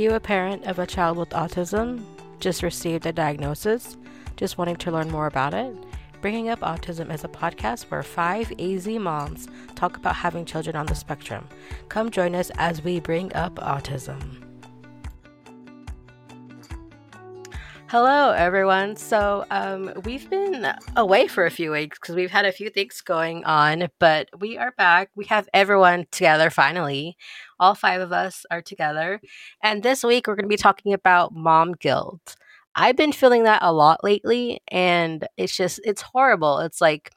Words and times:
you 0.00 0.12
a 0.12 0.20
parent 0.20 0.64
of 0.64 0.78
a 0.78 0.86
child 0.86 1.16
with 1.16 1.30
autism? 1.30 2.04
Just 2.38 2.62
received 2.62 3.06
a 3.06 3.12
diagnosis? 3.12 3.96
Just 4.36 4.58
wanting 4.58 4.76
to 4.76 4.90
learn 4.90 5.10
more 5.10 5.26
about 5.26 5.54
it? 5.54 5.74
Bringing 6.20 6.50
Up 6.50 6.60
Autism 6.60 7.12
is 7.12 7.24
a 7.24 7.28
podcast 7.28 7.84
where 7.84 8.02
five 8.02 8.52
AZ 8.58 8.86
moms 8.86 9.48
talk 9.74 9.96
about 9.96 10.16
having 10.16 10.44
children 10.44 10.76
on 10.76 10.84
the 10.84 10.94
spectrum. 10.94 11.48
Come 11.88 12.10
join 12.10 12.34
us 12.34 12.50
as 12.56 12.84
we 12.84 13.00
bring 13.00 13.32
up 13.34 13.54
autism. 13.54 14.45
Hello, 17.98 18.32
everyone. 18.32 18.94
So, 18.96 19.46
um, 19.50 19.90
we've 20.04 20.28
been 20.28 20.70
away 20.96 21.28
for 21.28 21.46
a 21.46 21.50
few 21.50 21.70
weeks 21.70 21.98
because 21.98 22.14
we've 22.14 22.30
had 22.30 22.44
a 22.44 22.52
few 22.52 22.68
things 22.68 23.00
going 23.00 23.42
on, 23.44 23.88
but 23.98 24.28
we 24.38 24.58
are 24.58 24.72
back. 24.72 25.08
We 25.16 25.24
have 25.28 25.48
everyone 25.54 26.04
together 26.12 26.50
finally. 26.50 27.16
All 27.58 27.74
five 27.74 28.02
of 28.02 28.12
us 28.12 28.44
are 28.50 28.60
together. 28.60 29.18
And 29.62 29.82
this 29.82 30.04
week, 30.04 30.26
we're 30.26 30.34
going 30.34 30.44
to 30.44 30.48
be 30.54 30.58
talking 30.58 30.92
about 30.92 31.34
mom 31.34 31.72
guilt. 31.72 32.36
I've 32.74 32.96
been 32.96 33.12
feeling 33.12 33.44
that 33.44 33.62
a 33.62 33.72
lot 33.72 34.04
lately, 34.04 34.60
and 34.68 35.26
it's 35.38 35.56
just, 35.56 35.80
it's 35.82 36.02
horrible. 36.02 36.58
It's 36.58 36.82
like, 36.82 37.12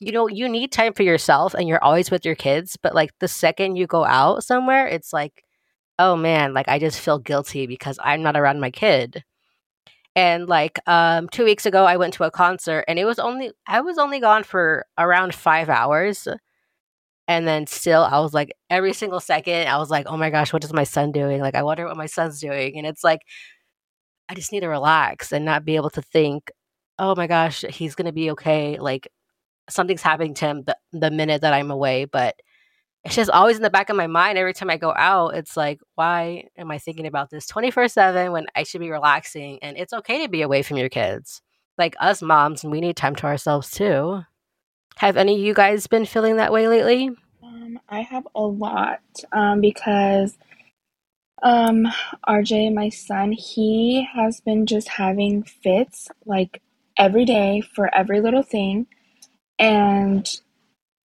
you 0.00 0.12
know, 0.12 0.28
you 0.28 0.48
need 0.48 0.72
time 0.72 0.94
for 0.94 1.02
yourself 1.02 1.52
and 1.52 1.68
you're 1.68 1.84
always 1.84 2.10
with 2.10 2.24
your 2.24 2.36
kids, 2.36 2.78
but 2.82 2.94
like 2.94 3.10
the 3.18 3.28
second 3.28 3.76
you 3.76 3.86
go 3.86 4.06
out 4.06 4.44
somewhere, 4.44 4.86
it's 4.86 5.12
like, 5.12 5.44
oh 5.98 6.16
man, 6.16 6.54
like 6.54 6.70
I 6.70 6.78
just 6.78 7.00
feel 7.00 7.18
guilty 7.18 7.66
because 7.66 7.98
I'm 8.02 8.22
not 8.22 8.34
around 8.34 8.60
my 8.60 8.70
kid 8.70 9.24
and 10.16 10.48
like 10.48 10.78
um 10.88 11.28
2 11.30 11.44
weeks 11.44 11.66
ago 11.66 11.84
I 11.86 11.96
went 11.96 12.14
to 12.14 12.24
a 12.24 12.30
concert 12.30 12.84
and 12.88 12.98
it 12.98 13.04
was 13.04 13.18
only 13.18 13.52
I 13.66 13.80
was 13.80 13.98
only 13.98 14.20
gone 14.20 14.44
for 14.44 14.86
around 14.98 15.34
5 15.34 15.68
hours. 15.70 16.28
And 17.28 17.46
then 17.46 17.66
still 17.66 18.02
I 18.02 18.18
was 18.20 18.34
like 18.34 18.52
every 18.70 18.92
single 18.92 19.20
second 19.20 19.68
I 19.68 19.78
was 19.78 19.90
like, 19.90 20.06
"Oh 20.08 20.16
my 20.16 20.30
gosh, 20.30 20.52
what 20.52 20.64
is 20.64 20.72
my 20.72 20.84
son 20.84 21.12
doing? 21.12 21.40
Like 21.40 21.54
I 21.54 21.62
wonder 21.62 21.86
what 21.86 21.96
my 21.96 22.06
son's 22.06 22.40
doing." 22.40 22.76
And 22.78 22.86
it's 22.86 23.04
like 23.04 23.20
I 24.28 24.34
just 24.34 24.52
need 24.52 24.60
to 24.60 24.68
relax 24.68 25.32
and 25.32 25.44
not 25.44 25.64
be 25.64 25.76
able 25.76 25.90
to 25.90 26.02
think, 26.02 26.50
"Oh 26.98 27.14
my 27.16 27.26
gosh, 27.26 27.64
he's 27.70 27.94
to 27.96 28.12
be 28.12 28.30
okay." 28.32 28.78
Like 28.78 29.08
something's 29.70 30.02
happening 30.02 30.34
to 30.36 30.46
him 30.46 30.64
the, 30.64 30.76
the 30.92 31.10
minute 31.12 31.42
that 31.42 31.54
I'm 31.54 31.70
away, 31.72 32.06
but 32.06 32.36
it's 33.04 33.16
just 33.16 33.30
always 33.30 33.56
in 33.56 33.62
the 33.62 33.70
back 33.70 33.90
of 33.90 33.96
my 33.96 34.06
mind 34.06 34.38
every 34.38 34.54
time 34.54 34.70
I 34.70 34.76
go 34.76 34.92
out. 34.96 35.34
It's 35.34 35.56
like, 35.56 35.80
why 35.96 36.44
am 36.56 36.70
I 36.70 36.78
thinking 36.78 37.06
about 37.06 37.30
this 37.30 37.46
24 37.46 37.88
7 37.88 38.32
when 38.32 38.46
I 38.54 38.62
should 38.62 38.80
be 38.80 38.90
relaxing? 38.90 39.58
And 39.60 39.76
it's 39.76 39.92
okay 39.92 40.22
to 40.22 40.28
be 40.28 40.42
away 40.42 40.62
from 40.62 40.76
your 40.76 40.88
kids. 40.88 41.42
Like 41.78 41.96
us 41.98 42.22
moms, 42.22 42.62
we 42.64 42.80
need 42.80 42.96
time 42.96 43.16
to 43.16 43.26
ourselves 43.26 43.70
too. 43.70 44.22
Have 44.96 45.16
any 45.16 45.34
of 45.34 45.40
you 45.40 45.54
guys 45.54 45.86
been 45.86 46.06
feeling 46.06 46.36
that 46.36 46.52
way 46.52 46.68
lately? 46.68 47.10
Um, 47.42 47.80
I 47.88 48.02
have 48.02 48.28
a 48.34 48.42
lot 48.42 49.00
um, 49.32 49.60
because 49.60 50.38
um, 51.42 51.88
RJ, 52.28 52.72
my 52.72 52.88
son, 52.88 53.32
he 53.32 54.06
has 54.14 54.40
been 54.40 54.64
just 54.64 54.88
having 54.88 55.42
fits 55.42 56.08
like 56.24 56.62
every 56.96 57.24
day 57.24 57.62
for 57.74 57.92
every 57.92 58.20
little 58.20 58.44
thing. 58.44 58.86
And 59.58 60.28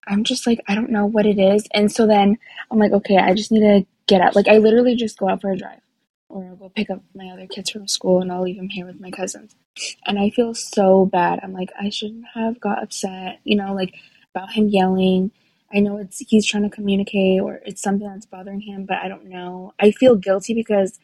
I'm 0.07 0.23
just 0.23 0.45
like, 0.45 0.61
I 0.67 0.75
don't 0.75 0.91
know 0.91 1.05
what 1.05 1.25
it 1.25 1.39
is. 1.39 1.67
And 1.73 1.91
so 1.91 2.05
then 2.07 2.37
I'm 2.71 2.79
like, 2.79 2.91
okay, 2.91 3.17
I 3.17 3.33
just 3.33 3.51
need 3.51 3.61
to 3.61 3.85
get 4.07 4.21
out. 4.21 4.35
Like, 4.35 4.47
I 4.47 4.57
literally 4.57 4.95
just 4.95 5.17
go 5.17 5.29
out 5.29 5.41
for 5.41 5.51
a 5.51 5.57
drive 5.57 5.81
or 6.29 6.45
I'll 6.45 6.55
go 6.55 6.69
pick 6.69 6.89
up 6.89 7.01
my 7.15 7.29
other 7.29 7.47
kids 7.47 7.69
from 7.69 7.87
school 7.87 8.21
and 8.21 8.31
I'll 8.31 8.43
leave 8.43 8.57
them 8.57 8.69
here 8.69 8.85
with 8.85 8.99
my 8.99 9.11
cousins. 9.11 9.55
And 10.05 10.19
I 10.19 10.29
feel 10.29 10.53
so 10.53 11.05
bad. 11.05 11.39
I'm 11.41 11.53
like, 11.53 11.69
I 11.79 11.89
shouldn't 11.89 12.25
have 12.33 12.59
got 12.59 12.83
upset, 12.83 13.39
you 13.43 13.55
know, 13.55 13.73
like 13.73 13.95
about 14.33 14.51
him 14.51 14.67
yelling. 14.67 15.31
I 15.73 15.79
know 15.79 15.97
it's 15.97 16.19
he's 16.19 16.45
trying 16.45 16.63
to 16.63 16.69
communicate 16.69 17.41
or 17.41 17.61
it's 17.65 17.81
something 17.81 18.07
that's 18.07 18.25
bothering 18.25 18.61
him, 18.61 18.85
but 18.85 18.97
I 18.97 19.07
don't 19.07 19.25
know. 19.25 19.73
I 19.79 19.91
feel 19.91 20.15
guilty 20.15 20.53
because 20.53 20.99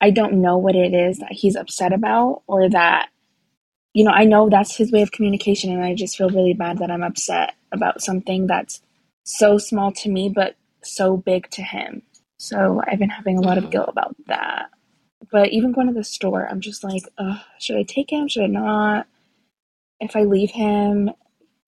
I 0.00 0.10
don't 0.10 0.40
know 0.40 0.58
what 0.58 0.74
it 0.74 0.94
is 0.94 1.18
that 1.18 1.32
he's 1.32 1.56
upset 1.56 1.92
about 1.92 2.42
or 2.46 2.68
that 2.70 3.08
you 3.94 4.04
know, 4.04 4.10
I 4.10 4.24
know 4.24 4.48
that's 4.48 4.74
his 4.74 4.90
way 4.90 5.02
of 5.02 5.12
communication 5.12 5.70
and 5.70 5.84
I 5.84 5.94
just 5.94 6.16
feel 6.16 6.30
really 6.30 6.54
bad 6.54 6.78
that 6.78 6.90
I'm 6.90 7.02
upset 7.02 7.54
about 7.72 8.02
something 8.02 8.46
that's 8.46 8.82
so 9.24 9.58
small 9.58 9.92
to 9.92 10.10
me 10.10 10.28
but 10.28 10.56
so 10.82 11.16
big 11.16 11.48
to 11.50 11.62
him. 11.62 12.02
So 12.38 12.82
I've 12.86 12.98
been 12.98 13.10
having 13.10 13.38
a 13.38 13.40
lot 13.40 13.56
mm-hmm. 13.56 13.66
of 13.66 13.72
guilt 13.72 13.88
about 13.88 14.16
that. 14.26 14.70
But 15.30 15.50
even 15.50 15.72
going 15.72 15.86
to 15.86 15.94
the 15.94 16.04
store, 16.04 16.46
I'm 16.50 16.60
just 16.60 16.84
like, 16.84 17.04
should 17.58 17.76
I 17.76 17.84
take 17.84 18.12
him? 18.12 18.28
Should 18.28 18.42
I 18.42 18.46
not? 18.48 19.06
If 20.00 20.16
I 20.16 20.22
leave 20.24 20.50
him, 20.50 21.10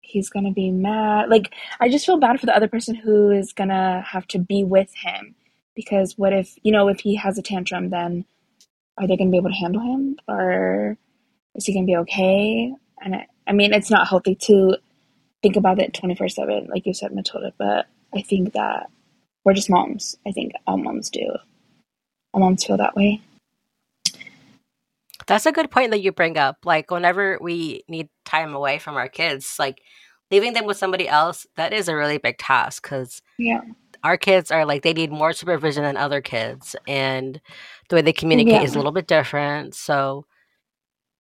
he's 0.02 0.30
gonna 0.30 0.52
be 0.52 0.72
mad. 0.72 1.30
Like, 1.30 1.54
I 1.80 1.90
just 1.90 2.06
feel 2.06 2.18
bad 2.18 2.40
for 2.40 2.46
the 2.46 2.56
other 2.56 2.68
person 2.68 2.96
who 2.96 3.32
is 3.32 3.54
gonna 3.54 4.02
have 4.02 4.28
to 4.30 4.40
be 4.40 4.64
with 4.64 4.92
him. 4.96 5.36
Because 5.76 6.18
what 6.18 6.34
if, 6.34 6.56
you 6.64 6.72
know, 6.72 6.88
if 6.88 7.00
he 7.00 7.16
has 7.16 7.38
a 7.38 7.42
tantrum, 7.42 7.90
then 7.90 8.26
are 8.98 9.08
they 9.08 9.16
gonna 9.16 9.32
be 9.32 9.38
able 9.38 9.50
to 9.50 9.56
handle 9.56 9.82
him? 9.82 10.18
Or 10.28 10.98
is 11.56 11.66
he 11.66 11.74
gonna 11.74 11.86
be 11.86 11.98
okay? 11.98 12.74
And 13.02 13.16
I, 13.16 13.28
I 13.48 13.54
mean, 13.54 13.74
it's 13.74 13.92
not 13.92 14.08
healthy 14.08 14.36
to 14.48 14.78
think 15.44 15.58
about 15.58 15.80
it 15.80 15.94
24 15.94 16.30
7, 16.30 16.68
like 16.74 16.88
you 16.88 16.94
said, 16.94 17.14
Matilda, 17.14 17.54
but 17.60 17.86
I 18.16 18.22
think 18.22 18.54
that 18.54 18.90
we're 19.44 19.54
just 19.54 19.70
moms. 19.70 20.16
I 20.26 20.32
think 20.32 20.54
all 20.66 20.78
moms 20.78 21.10
do. 21.10 21.36
All 22.34 22.40
moms 22.40 22.64
feel 22.64 22.78
that 22.78 22.96
way. 22.96 23.22
That's 25.28 25.46
a 25.46 25.52
good 25.52 25.70
point 25.70 25.92
that 25.92 26.02
you 26.02 26.12
bring 26.12 26.38
up. 26.38 26.58
Like, 26.64 26.90
whenever 26.90 27.38
we 27.42 27.84
need 27.88 28.10
time 28.26 28.56
away 28.56 28.80
from 28.80 28.96
our 28.96 29.08
kids, 29.08 29.58
like 29.60 29.82
leaving 30.32 30.54
them 30.54 30.66
with 30.66 30.78
somebody 30.78 31.08
else, 31.08 31.46
that 31.58 31.74
is 31.74 31.88
a 31.88 31.96
really 31.96 32.18
big 32.18 32.38
task 32.38 32.84
because 32.84 33.22
yeah. 33.38 33.62
our 34.04 34.18
kids 34.18 34.50
are 34.50 34.66
like, 34.66 34.82
they 34.82 34.94
need 34.94 35.12
more 35.12 35.34
supervision 35.34 35.84
than 35.84 35.98
other 35.98 36.22
kids. 36.22 36.76
And 36.88 37.40
the 37.90 37.98
way 37.98 38.02
they 38.02 38.14
communicate 38.14 38.54
yeah. 38.54 38.64
is 38.64 38.74
a 38.74 38.78
little 38.78 38.92
bit 38.92 39.08
different. 39.08 39.76
So 39.76 40.26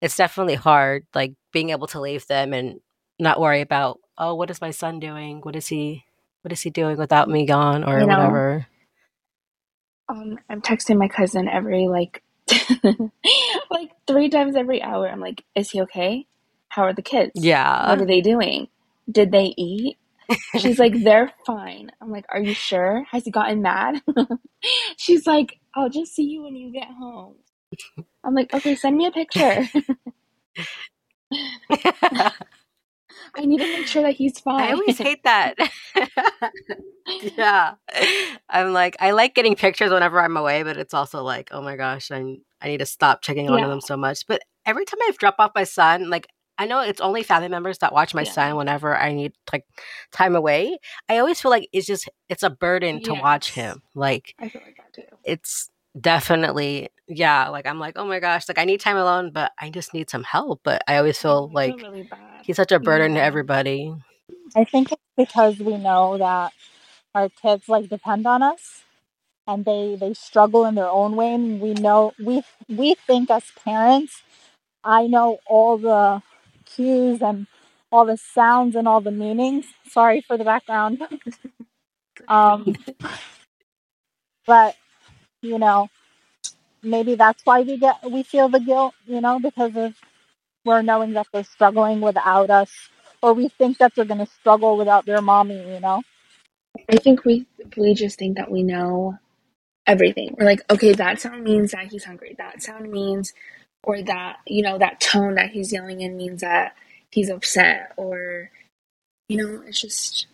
it's 0.01 0.17
definitely 0.17 0.56
hard, 0.56 1.06
like 1.13 1.33
being 1.51 1.69
able 1.69 1.88
to 1.88 2.01
leave 2.01 2.25
them 2.28 2.53
and 2.53 2.79
not 3.19 3.39
worry 3.39 3.62
about 3.62 4.00
oh, 4.18 4.35
what 4.35 4.51
is 4.51 4.62
my 4.62 4.72
son 4.72 5.00
doing? 5.00 5.41
What 5.41 5.56
is 5.56 5.68
he 5.68 6.06
what 6.41 6.51
is 6.51 6.62
he 6.62 6.69
doing 6.69 6.97
without 6.97 7.29
me 7.29 7.46
gone 7.46 7.84
or 7.84 8.00
you 8.00 8.07
know, 8.07 8.07
whatever? 8.07 8.68
Um, 10.09 10.38
I'm 10.50 10.62
texting 10.62 10.97
my 10.97 11.07
cousin 11.07 11.47
every 11.47 11.88
like 11.88 12.24
like 13.72 13.91
three 14.07 14.29
times 14.29 14.56
every 14.56 14.81
hour. 14.81 15.07
I'm 15.09 15.22
like, 15.22 15.44
is 15.56 15.72
he 15.72 15.81
okay? 15.84 16.28
How 16.69 16.84
are 16.84 16.94
the 16.94 17.01
kids? 17.01 17.31
Yeah. 17.35 17.88
What 17.88 18.01
are 18.01 18.06
they 18.06 18.22
doing? 18.22 18.68
Did 19.12 19.31
they 19.31 19.53
eat? 19.57 19.97
She's 20.57 20.80
like, 20.80 20.94
they're 21.03 21.31
fine. 21.45 21.91
I'm 22.01 22.12
like, 22.12 22.25
are 22.30 22.41
you 22.41 22.53
sure? 22.53 23.06
Has 23.12 23.25
he 23.25 23.31
gotten 23.31 23.62
mad? 23.62 24.01
She's 24.97 25.28
like, 25.28 25.59
I'll 25.75 25.90
just 25.90 26.16
see 26.16 26.24
you 26.24 26.44
when 26.44 26.56
you 26.56 26.72
get 26.72 26.88
home. 26.88 27.35
I'm 28.24 28.35
like, 28.35 28.53
okay, 28.53 28.75
send 28.75 28.97
me 28.97 29.07
a 29.07 29.12
picture. 29.12 29.68
I 33.35 33.45
need 33.45 33.59
to 33.59 33.77
make 33.77 33.88
sure 33.88 34.03
that 34.03 34.16
he's 34.16 34.39
fine. 34.39 34.61
I 34.61 34.71
always 34.73 34.97
hate 34.97 35.23
that. 35.23 35.55
yeah. 37.38 37.73
I'm 38.49 38.73
like, 38.73 38.95
I 38.99 39.11
like 39.11 39.33
getting 39.33 39.55
pictures 39.55 39.91
whenever 39.91 40.19
I'm 40.19 40.38
away, 40.38 40.63
but 40.63 40.77
it's 40.77 40.94
also 40.94 41.23
like, 41.23 41.49
oh 41.51 41.61
my 41.61 41.75
gosh, 41.75 42.11
I'm, 42.11 42.41
I 42.61 42.67
need 42.67 42.77
to 42.77 42.85
stop 42.85 43.21
checking 43.21 43.49
on 43.49 43.61
them 43.61 43.81
so 43.81 43.97
much. 43.97 44.27
But 44.27 44.41
every 44.66 44.85
time 44.85 44.99
I've 45.07 45.17
dropped 45.17 45.39
off 45.39 45.51
my 45.55 45.63
son, 45.63 46.09
like, 46.09 46.27
I 46.57 46.67
know 46.67 46.81
it's 46.81 47.01
only 47.01 47.23
family 47.23 47.49
members 47.49 47.79
that 47.79 47.94
watch 47.94 48.13
my 48.13 48.21
yeah. 48.21 48.31
son 48.31 48.55
whenever 48.55 48.95
I 48.95 49.13
need 49.13 49.33
like 49.51 49.65
time 50.11 50.35
away. 50.35 50.77
I 51.09 51.17
always 51.17 51.41
feel 51.41 51.50
like 51.50 51.67
it's 51.73 51.88
just 51.88 52.07
it's 52.29 52.44
a 52.44 52.51
burden 52.51 52.97
yes. 52.97 53.05
to 53.05 53.13
watch 53.15 53.51
him. 53.51 53.81
Like 53.95 54.35
I 54.39 54.50
feel 54.50 54.61
like 54.63 54.77
that 54.77 54.94
too. 54.94 55.17
It's 55.23 55.71
definitely 56.00 56.89
yeah 57.07 57.50
like 57.50 57.67
i'm 57.67 57.77
like 57.77 57.94
oh 57.97 58.05
my 58.05 58.19
gosh 58.19 58.47
like 58.50 58.57
i 58.57 58.65
need 58.65 58.79
time 58.79 58.97
alone 58.97 59.29
but 59.31 59.51
i 59.59 59.69
just 59.69 59.94
need 59.94 60.09
some 60.09 60.23
help 60.23 60.59
but 60.63 60.81
i 60.88 60.97
always 60.97 61.19
feel 61.19 61.51
I 61.51 61.53
like 61.53 61.79
feel 61.79 61.91
really 61.91 62.09
he's 62.43 62.57
such 62.57 62.71
a 62.71 62.79
burden 62.79 63.15
to 63.15 63.21
everybody. 63.21 63.93
I 64.55 64.63
think 64.65 64.91
it's 64.91 65.01
because 65.17 65.59
we 65.59 65.77
know 65.77 66.17
that 66.17 66.53
our 67.15 67.29
kids 67.29 67.69
like 67.69 67.89
depend 67.89 68.27
on 68.27 68.43
us 68.43 68.83
and 69.47 69.65
they 69.65 69.95
they 69.99 70.13
struggle 70.13 70.65
in 70.65 70.75
their 70.75 70.89
own 70.89 71.15
way 71.15 71.33
and 71.33 71.61
we 71.61 71.73
know 71.73 72.13
we 72.23 72.44
we 72.69 72.95
think 72.95 73.29
as 73.31 73.45
parents 73.63 74.21
i 74.83 75.07
know 75.07 75.39
all 75.47 75.77
the 75.77 76.21
cues 76.65 77.21
and 77.21 77.47
all 77.91 78.06
the 78.06 78.18
sounds 78.18 78.75
and 78.75 78.88
all 78.88 79.01
the 79.01 79.12
meanings. 79.12 79.65
Sorry 79.88 80.21
for 80.21 80.38
the 80.38 80.44
background. 80.45 81.01
Um 82.27 82.75
but 84.45 84.75
you 85.41 85.57
know, 85.59 85.89
maybe 86.83 87.15
that's 87.15 87.45
why 87.45 87.62
we 87.62 87.77
get 87.77 87.97
we 88.09 88.23
feel 88.23 88.50
the 88.50 88.59
guilt, 88.59 88.94
you 89.06 89.21
know, 89.21 89.39
because 89.39 89.75
of 89.75 89.95
we're 90.65 90.81
knowing 90.81 91.13
that 91.13 91.27
they're 91.33 91.44
struggling 91.44 92.01
without 92.01 92.50
us, 92.50 92.71
or 93.21 93.33
we 93.33 93.50
think 93.50 93.77
that 93.80 93.94
they're 93.95 94.06
going 94.06 94.25
to 94.25 94.31
struggle 94.31 94.77
without 94.77 95.06
their 95.06 95.21
mommy, 95.21 95.74
you 95.74 95.80
know. 95.80 96.04
I 96.89 96.98
think 96.98 97.25
we 97.25 97.45
we 97.77 97.94
just 97.94 98.19
think 98.19 98.38
that 98.38 98.51
we 98.51 98.63
know 98.63 99.18
everything. 99.88 100.36
We're 100.38 100.45
like, 100.45 100.62
okay, 100.69 100.94
that 100.94 101.21
sound 101.21 101.44
means 101.44 101.71
that 101.71 101.92
he's 101.92 102.06
hungry. 102.06 102.36
That 102.38 102.63
sound 102.63 102.92
means, 102.92 103.33
or 103.83 104.01
that 104.04 104.38
you 104.48 104.63
know, 104.63 104.77
that 104.77 105.00
tone 105.00 105.36
that 105.36 105.51
he's 105.51 105.71
yelling 105.71 106.01
in 106.01 106.18
means 106.18 106.42
that 106.42 106.75
he's 107.12 107.30
upset, 107.30 107.94
or 107.98 108.50
you 109.30 109.38
know, 109.38 109.63
it's 109.68 109.81
just 109.81 110.27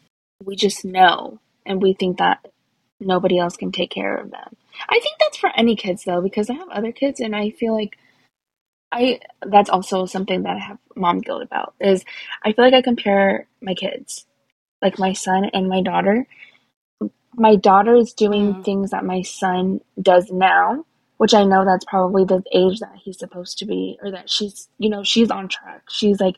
we 0.46 0.56
just 0.56 0.86
know, 0.86 1.40
and 1.66 1.82
we 1.82 1.94
think 1.94 2.18
that 2.20 2.46
nobody 3.00 3.38
else 3.40 3.58
can 3.58 3.72
take 3.72 3.92
care 3.92 4.18
of 4.18 4.32
them. 4.32 4.56
I 4.90 5.00
think 5.00 5.18
that's 5.20 5.38
for 5.38 5.52
any 5.56 5.76
kids 5.76 6.04
though, 6.06 6.22
because 6.22 6.50
I 6.50 6.54
have 6.54 6.70
other 6.70 6.92
kids 6.92 7.20
and 7.20 7.36
I 7.36 7.50
feel 7.52 7.74
like 7.74 7.98
I 8.92 9.20
that's 9.46 9.70
also 9.70 10.06
something 10.08 10.44
that 10.44 10.58
I 10.58 10.60
have 10.60 10.80
mom 10.96 11.20
guilt 11.22 11.44
about 11.44 11.76
is 11.80 12.06
I 12.44 12.54
feel 12.54 12.66
like 12.66 12.74
I 12.76 12.82
compare 12.82 13.48
my 13.62 13.76
kids, 13.76 14.26
like 14.82 15.00
my 15.00 15.14
son 15.14 15.46
and 15.54 15.70
my 15.70 15.82
daughter. 15.82 16.28
My 17.36 17.56
daughter 17.56 17.96
is 17.96 18.14
doing 18.14 18.56
Mm. 18.56 18.66
things 18.66 18.92
that 18.92 19.06
my 19.06 19.22
son 19.24 19.82
does 20.02 20.32
now, 20.32 20.86
which 21.18 21.34
I 21.34 21.46
know 21.46 21.66
that's 21.66 21.86
probably 21.86 22.26
the 22.26 22.44
age 22.54 22.80
that 22.80 22.96
he's 23.04 23.20
supposed 23.20 23.58
to 23.60 23.66
be, 23.66 24.00
or 24.04 24.12
that 24.12 24.30
she's, 24.30 24.70
you 24.80 24.90
know, 24.90 25.04
she's 25.04 25.32
on 25.32 25.48
track. 25.50 25.84
She's 25.90 26.20
like 26.22 26.36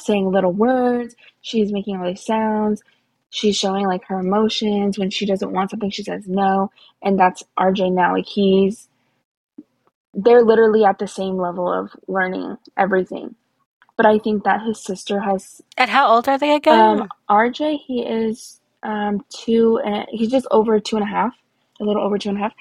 saying 0.00 0.30
little 0.30 0.52
words, 0.52 1.14
she's 1.42 1.72
making 1.72 1.96
all 1.98 2.06
these 2.06 2.24
sounds, 2.24 2.82
she's 3.30 3.56
showing 3.56 3.86
like 3.86 4.04
her 4.06 4.20
emotions. 4.20 4.98
When 4.98 5.10
she 5.10 5.26
doesn't 5.26 5.52
want 5.52 5.70
something, 5.70 5.90
she 5.90 6.04
says 6.04 6.28
no. 6.28 6.70
And 7.02 7.18
that's 7.18 7.44
RJ 7.58 7.92
now. 7.92 8.14
Like 8.14 8.26
he's 8.26 8.88
they're 10.16 10.44
literally 10.44 10.84
at 10.86 11.00
the 11.00 11.08
same 11.08 11.38
level 11.38 11.72
of 11.72 11.92
learning 12.08 12.58
everything. 12.78 13.36
But 13.96 14.06
I 14.06 14.18
think 14.18 14.44
that 14.44 14.62
his 14.66 14.82
sister 14.82 15.20
has 15.20 15.62
And 15.78 15.90
how 15.90 16.08
old 16.08 16.28
are 16.28 16.38
they 16.38 16.54
again? 16.54 16.68
um 16.70 17.08
RJ 17.30 17.80
he 17.86 18.02
is 18.02 18.60
um 18.82 19.24
two 19.30 19.80
and 19.84 20.06
he's 20.10 20.30
just 20.30 20.46
over 20.50 20.80
two 20.80 20.96
and 20.96 21.04
a 21.04 21.08
half, 21.10 21.34
a 21.80 21.84
little 21.84 22.02
over 22.04 22.18
two 22.18 22.30
and 22.30 22.38
a 22.38 22.42
half. 22.42 22.54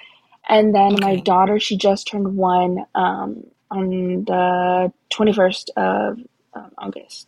And 0.50 0.76
then 0.76 1.00
my 1.02 1.18
daughter, 1.18 1.60
she 1.60 1.78
just 1.78 2.08
turned 2.08 2.38
one 2.38 2.86
um 2.96 3.46
on 3.72 3.90
the 4.26 4.92
twenty 5.12 5.34
first 5.34 5.72
of 5.78 6.20
um, 6.56 6.72
August. 6.78 7.28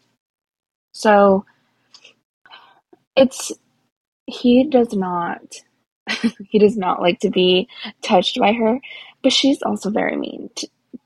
So 0.94 1.45
it's 3.15 3.51
he 4.27 4.65
does 4.65 4.94
not 4.94 5.41
he 6.50 6.59
does 6.59 6.77
not 6.77 7.01
like 7.01 7.19
to 7.21 7.30
be 7.30 7.68
touched 8.03 8.39
by 8.39 8.53
her, 8.53 8.80
but 9.23 9.33
she's 9.33 9.61
also 9.61 9.89
very 9.89 10.15
mean. 10.15 10.49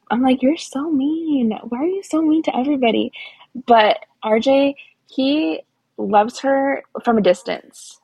I'm 0.09 0.21
like, 0.21 0.41
you're 0.41 0.57
so 0.57 0.89
mean. 0.91 1.57
Why 1.69 1.79
are 1.79 1.85
you 1.85 2.03
so 2.03 2.21
mean 2.21 2.43
to 2.43 2.55
everybody? 2.55 3.11
But 3.65 3.99
RJ, 4.23 4.75
he 5.09 5.61
loves 5.97 6.39
her 6.39 6.83
from 7.03 7.17
a 7.17 7.21
distance. 7.21 7.99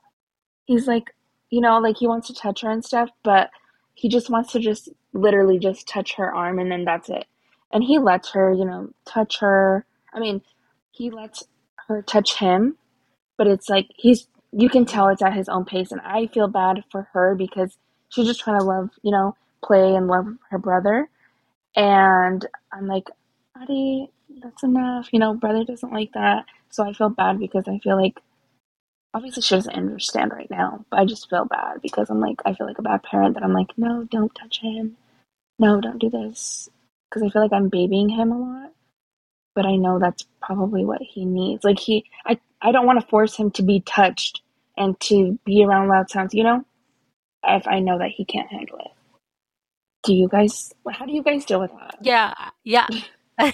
He's 0.64 0.86
like, 0.86 1.14
you 1.50 1.60
know, 1.60 1.78
like 1.78 1.96
he 1.98 2.06
wants 2.06 2.28
to 2.28 2.34
touch 2.34 2.62
her 2.62 2.70
and 2.70 2.84
stuff, 2.84 3.10
but 3.22 3.50
he 3.94 4.08
just 4.08 4.30
wants 4.30 4.52
to 4.52 4.60
just 4.60 4.88
literally 5.12 5.58
just 5.58 5.88
touch 5.88 6.14
her 6.14 6.34
arm 6.34 6.58
and 6.58 6.70
then 6.70 6.84
that's 6.84 7.08
it. 7.08 7.26
And 7.72 7.84
he 7.84 7.98
lets 7.98 8.30
her, 8.32 8.52
you 8.52 8.64
know, 8.64 8.90
touch 9.04 9.38
her. 9.40 9.84
I 10.12 10.20
mean, 10.20 10.42
he 10.92 11.10
lets 11.10 11.44
her 11.88 12.02
touch 12.02 12.38
him, 12.38 12.76
but 13.36 13.46
it's 13.46 13.68
like 13.68 13.88
he's 13.96 14.28
you 14.52 14.68
can 14.70 14.86
tell 14.86 15.08
it's 15.08 15.22
at 15.22 15.34
his 15.34 15.48
own 15.48 15.64
pace 15.64 15.92
and 15.92 16.00
I 16.02 16.26
feel 16.28 16.48
bad 16.48 16.82
for 16.90 17.08
her 17.12 17.34
because 17.34 17.76
she's 18.08 18.26
just 18.26 18.40
trying 18.40 18.58
to 18.58 18.64
love, 18.64 18.90
you 19.02 19.10
know, 19.10 19.36
play 19.64 19.94
and 19.94 20.08
love 20.08 20.26
her 20.50 20.58
brother. 20.58 21.08
And 21.76 22.46
I'm 22.72 22.86
like, 22.86 23.08
Buddy, 23.54 24.10
that's 24.42 24.62
enough. 24.62 25.08
You 25.12 25.18
know, 25.18 25.34
brother 25.34 25.64
doesn't 25.64 25.92
like 25.92 26.12
that. 26.12 26.46
So 26.70 26.88
I 26.88 26.92
feel 26.92 27.08
bad 27.10 27.38
because 27.38 27.64
I 27.66 27.78
feel 27.78 28.00
like 28.00 28.18
obviously 29.14 29.42
she 29.42 29.54
doesn't 29.54 29.74
understand 29.74 30.32
right 30.32 30.50
now, 30.50 30.84
but 30.90 31.00
I 31.00 31.04
just 31.04 31.28
feel 31.30 31.44
bad 31.44 31.82
because 31.82 32.10
I'm 32.10 32.20
like 32.20 32.40
I 32.44 32.54
feel 32.54 32.66
like 32.66 32.78
a 32.78 32.82
bad 32.82 33.02
parent 33.02 33.34
that 33.34 33.42
I'm 33.44 33.52
like, 33.52 33.76
no, 33.76 34.04
don't 34.04 34.34
touch 34.34 34.60
him. 34.60 34.96
No, 35.58 35.80
don't 35.80 35.98
do 35.98 36.10
this. 36.10 36.68
Because 37.08 37.22
I 37.22 37.30
feel 37.30 37.42
like 37.42 37.52
I'm 37.52 37.68
babying 37.70 38.08
him 38.10 38.32
a 38.32 38.38
lot. 38.38 38.72
But 39.54 39.66
I 39.66 39.76
know 39.76 39.98
that's 39.98 40.24
probably 40.40 40.84
what 40.84 41.02
he 41.02 41.24
needs. 41.24 41.64
Like 41.64 41.78
he 41.78 42.04
I 42.26 42.38
I 42.60 42.72
don't 42.72 42.86
want 42.86 43.00
to 43.00 43.06
force 43.06 43.36
him 43.36 43.50
to 43.52 43.62
be 43.62 43.80
touched 43.80 44.42
and 44.76 44.98
to 45.00 45.38
be 45.44 45.64
around 45.64 45.88
loud 45.88 46.10
sounds, 46.10 46.34
you 46.34 46.44
know? 46.44 46.64
If 47.44 47.66
I 47.66 47.80
know 47.80 47.98
that 47.98 48.10
he 48.10 48.24
can't 48.24 48.50
handle 48.50 48.78
it. 48.78 48.92
Do 50.04 50.14
you 50.14 50.28
guys 50.28 50.72
how 50.92 51.06
do 51.06 51.12
you 51.12 51.22
guys 51.22 51.44
deal 51.46 51.60
with 51.60 51.72
that? 51.72 51.98
Yeah, 52.00 52.34
yeah. 52.64 52.88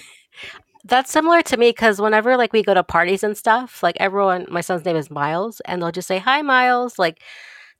That's 0.84 1.12
similar 1.12 1.42
to 1.44 1.58
me 1.58 1.70
because 1.70 2.00
whenever 2.00 2.36
like 2.36 2.52
we 2.52 2.62
go 2.64 2.74
to 2.74 2.84
parties 2.84 3.24
and 3.24 3.36
stuff, 3.38 3.82
like 3.82 3.96
everyone, 4.00 4.46
my 4.50 4.62
son's 4.62 4.84
name 4.84 4.96
is 4.96 5.10
Miles, 5.10 5.60
and 5.66 5.82
they'll 5.82 5.92
just 5.92 6.08
say 6.08 6.18
hi, 6.18 6.42
Miles. 6.42 6.98
Like 6.98 7.22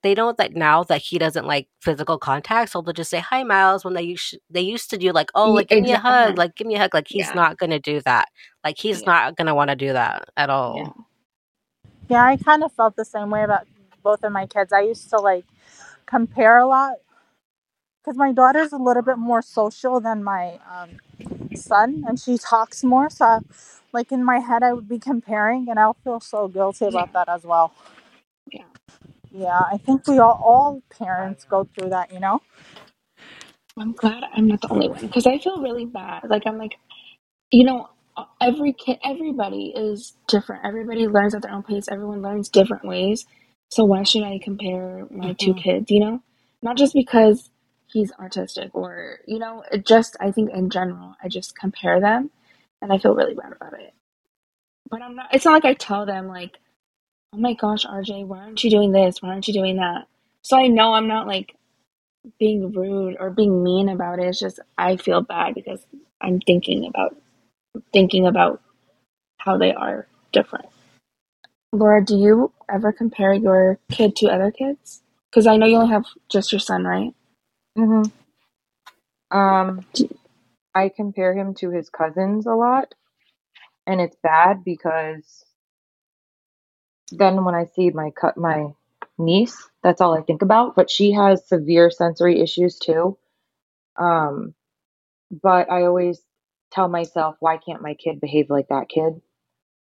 they 0.03 0.15
don't 0.15 0.39
like 0.39 0.55
now 0.57 0.85
that 0.85 1.03
he 1.03 1.19
doesn't 1.19 1.47
like 1.47 1.69
physical 1.83 2.19
contact, 2.19 2.73
so 2.73 2.83
they'll 2.83 2.95
just 2.95 3.11
say 3.11 3.21
hi, 3.21 3.43
Miles. 3.45 3.85
When 3.85 3.95
they 3.95 4.03
used 4.05 4.39
they 4.51 4.63
used 4.63 4.91
to 4.91 4.99
do 4.99 5.13
like, 5.13 5.31
oh, 5.35 5.53
like 5.53 5.69
give 5.69 5.81
me 5.81 5.93
a 5.93 5.99
hug, 5.99 6.39
like 6.39 6.57
give 6.57 6.67
me 6.69 6.77
a 6.77 6.81
hug. 6.81 6.95
Like 6.95 7.09
he's 7.09 7.33
Yeah. 7.33 7.35
not 7.35 7.59
gonna 7.59 7.81
do 7.81 8.01
that. 8.03 8.29
Like 8.65 8.79
he's 8.79 9.05
Yeah. 9.05 9.07
not 9.07 9.37
gonna 9.37 9.55
want 9.57 9.71
to 9.71 9.77
do 9.77 9.93
that 9.95 10.29
at 10.37 10.51
all. 10.51 10.85
Yeah. 10.85 10.93
Yeah, 12.09 12.25
I 12.25 12.37
kind 12.39 12.65
of 12.65 12.73
felt 12.73 12.97
the 12.97 13.05
same 13.05 13.31
way 13.31 13.45
about 13.45 13.67
both 14.03 14.25
of 14.25 14.33
my 14.33 14.47
kids. 14.47 14.73
I 14.73 14.83
used 14.83 15.11
to 15.11 15.19
like 15.19 15.47
compare 16.07 16.59
a 16.59 16.67
lot 16.69 16.95
because 18.05 18.19
my 18.19 18.33
daughter's 18.33 18.73
a 18.73 18.79
little 18.79 19.03
bit 19.05 19.19
more 19.19 19.43
social 19.43 20.01
than 20.01 20.25
my 20.25 20.61
um, 20.71 20.91
son, 21.55 22.05
and 22.09 22.21
she 22.21 22.39
talks 22.39 22.85
more. 22.85 23.11
So, 23.11 23.43
like 23.93 24.13
in 24.13 24.25
my 24.25 24.41
head, 24.41 24.63
I 24.65 24.75
would 24.75 24.89
be 24.89 24.99
comparing, 25.01 25.69
and 25.71 25.79
I'll 25.81 25.97
feel 26.05 26.21
so 26.21 26.49
guilty 26.49 26.87
about 26.87 27.13
that 27.15 27.29
as 27.29 27.45
well. 27.45 27.73
Yeah. 28.53 28.65
Yeah, 29.33 29.61
I 29.61 29.79
think 29.79 30.07
we 30.09 30.19
all 30.19 30.41
all 30.45 30.83
parents 30.91 31.45
go 31.45 31.65
through 31.65 31.91
that, 31.91 32.13
you 32.13 32.21
know. 32.21 32.41
I'm 33.79 33.93
glad 33.93 34.25
I'm 34.35 34.49
not 34.49 34.61
the 34.63 34.69
only 34.71 34.89
one 34.89 35.03
because 35.03 35.27
I 35.27 35.39
feel 35.39 35.61
really 35.63 35.87
bad. 35.87 36.25
Like 36.29 36.45
I'm 36.47 36.59
like, 36.59 36.77
you 37.51 37.65
know, 37.65 37.89
every 38.41 38.73
kid, 38.75 38.99
everybody 39.05 39.73
is 39.77 40.15
different. 40.29 40.65
Everybody 40.67 41.09
learns 41.09 41.35
at 41.35 41.43
their 41.43 41.53
own 41.53 41.63
pace. 41.65 41.89
Everyone 41.91 42.23
learns 42.23 42.49
different 42.51 42.85
ways. 42.85 43.27
So 43.71 43.85
why 43.85 44.05
should 44.05 44.25
I 44.25 44.41
compare 44.43 45.07
my 45.11 45.35
two 45.35 45.55
Mhm. 45.55 45.63
kids? 45.63 45.91
You 45.91 46.01
know, 46.01 46.23
not 46.63 46.77
just 46.79 46.95
because 46.95 47.51
he's 47.95 48.13
autistic 48.15 48.73
or 48.75 49.21
you 49.29 49.41
know, 49.41 49.65
it 49.73 49.87
just 49.87 50.19
I 50.21 50.33
think 50.33 50.53
in 50.53 50.71
general 50.71 51.17
I 51.25 51.29
just 51.31 51.59
compare 51.59 52.01
them, 52.01 52.31
and 52.83 52.93
I 52.93 52.99
feel 52.99 53.17
really 53.17 53.37
bad 53.37 53.55
about 53.55 53.75
it. 53.81 53.95
But 54.91 55.03
I'm 55.03 55.17
not. 55.17 55.35
It's 55.35 55.47
not 55.47 55.55
like 55.55 55.67
I 55.67 55.75
tell 55.75 56.07
them 56.07 56.29
like, 56.29 56.59
oh 57.35 57.39
my 57.39 57.55
gosh, 57.55 57.87
RJ, 57.87 58.27
why 58.27 58.41
aren't 58.41 58.65
you 58.65 58.71
doing 58.71 58.93
this? 58.93 59.23
Why 59.23 59.31
aren't 59.31 59.49
you 59.49 59.55
doing 59.55 59.77
that? 59.77 60.07
So 60.43 60.59
I 60.59 60.69
know 60.69 60.95
I'm 60.95 61.09
not 61.09 61.27
like 61.29 61.57
being 62.39 62.73
rude 62.73 63.17
or 63.21 63.31
being 63.31 63.65
mean 63.65 63.89
about 63.89 64.21
it. 64.21 64.27
It's 64.27 64.41
just 64.41 64.61
I 64.79 64.97
feel 64.99 65.23
bad 65.23 65.55
because 65.55 65.87
I'm 66.21 66.41
thinking 66.41 66.87
about 66.87 67.17
thinking 67.93 68.27
about 68.27 68.63
how 69.39 69.59
they 69.59 69.75
are 69.75 70.07
different. 70.33 70.67
Laura, 71.73 72.05
do 72.05 72.17
you 72.17 72.53
ever 72.73 72.93
compare 72.93 73.35
your 73.35 73.79
kid 73.91 74.17
to 74.17 74.29
other 74.29 74.51
kids? 74.51 75.03
Because 75.31 75.47
I 75.47 75.57
know 75.57 75.67
you 75.67 75.77
only 75.77 75.91
have 75.93 76.07
just 76.31 76.53
your 76.53 76.61
son, 76.61 76.85
right? 76.85 77.15
Hmm 77.77 78.03
Um, 79.31 79.85
I 80.75 80.91
compare 80.91 81.35
him 81.37 81.55
to 81.57 81.71
his 81.71 81.91
cousins 81.91 82.47
a 82.47 82.55
lot, 82.55 82.95
and 83.87 84.01
it's 84.01 84.17
bad 84.23 84.65
because 84.65 85.45
then 87.13 87.45
when 87.45 87.55
I 87.55 87.67
see 87.67 87.91
my 87.91 88.11
cut 88.11 88.37
my 88.37 88.69
niece, 89.19 89.69
that's 89.83 90.01
all 90.01 90.17
I 90.19 90.23
think 90.23 90.43
about. 90.43 90.75
But 90.75 90.91
she 90.91 91.13
has 91.13 91.47
severe 91.49 91.91
sensory 91.91 92.41
issues 92.41 92.79
too. 92.79 93.19
Um, 93.97 94.55
but 95.31 95.71
I 95.71 95.85
always 95.85 96.21
tell 96.73 96.89
myself, 96.89 97.37
why 97.41 97.59
can't 97.59 97.83
my 97.83 97.95
kid 97.95 98.21
behave 98.21 98.51
like 98.51 98.69
that 98.69 98.89
kid? 98.89 99.21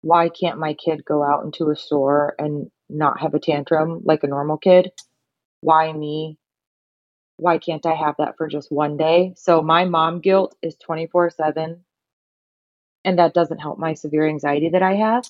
Why 0.02 0.28
can't 0.28 0.58
my 0.61 0.75
kid 0.75 1.04
go 1.04 1.25
out 1.25 1.44
into 1.44 1.70
a 1.70 1.76
store 1.76 2.34
and 2.38 2.70
not 2.90 3.20
have 3.20 3.34
a 3.34 3.40
tantrum 3.40 4.02
like 4.04 4.25
a 4.25 4.28
normal 4.28 4.58
kid? 4.58 4.92
Why 5.61 5.92
me? 5.92 6.38
Why 7.37 7.59
can't 7.59 7.85
I 7.87 7.95
have 7.95 8.16
that 8.19 8.37
for 8.37 8.49
just 8.49 8.73
one 8.73 8.97
day? 8.97 9.35
So 9.37 9.62
my 9.62 9.85
mom 9.85 10.21
guilt 10.21 10.57
is 10.62 10.76
24 10.76 11.31
7, 11.31 11.85
and 13.05 13.19
that 13.19 13.35
doesn't 13.35 13.59
help 13.59 13.78
my 13.78 13.95
severe 13.95 14.26
anxiety 14.26 14.71
that 14.71 14.83
I 14.83 14.95
have. 14.95 15.25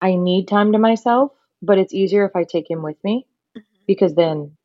I 0.00 0.16
need 0.16 0.48
time 0.48 0.72
to 0.72 0.78
myself, 0.78 1.32
but 1.60 1.78
it's 1.78 1.94
easier 1.94 2.24
if 2.24 2.36
I 2.36 2.44
take 2.44 2.70
him 2.70 2.82
with 2.82 3.02
me 3.04 3.26
because 3.86 4.14
then 4.14 4.56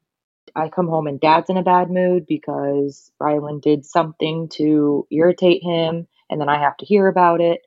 I 0.55 0.69
come 0.69 0.87
home 0.87 1.07
and 1.07 1.19
dad's 1.19 1.49
in 1.49 1.57
a 1.57 1.63
bad 1.63 1.91
mood 1.91 2.25
because 2.27 3.11
Rylan 3.21 3.61
did 3.61 3.85
something 3.85 4.49
to 4.49 5.07
irritate 5.11 5.63
him, 5.63 6.07
and 6.29 6.41
then 6.41 6.49
I 6.49 6.59
have 6.59 6.77
to 6.77 6.85
hear 6.85 7.07
about 7.07 7.41
it. 7.41 7.61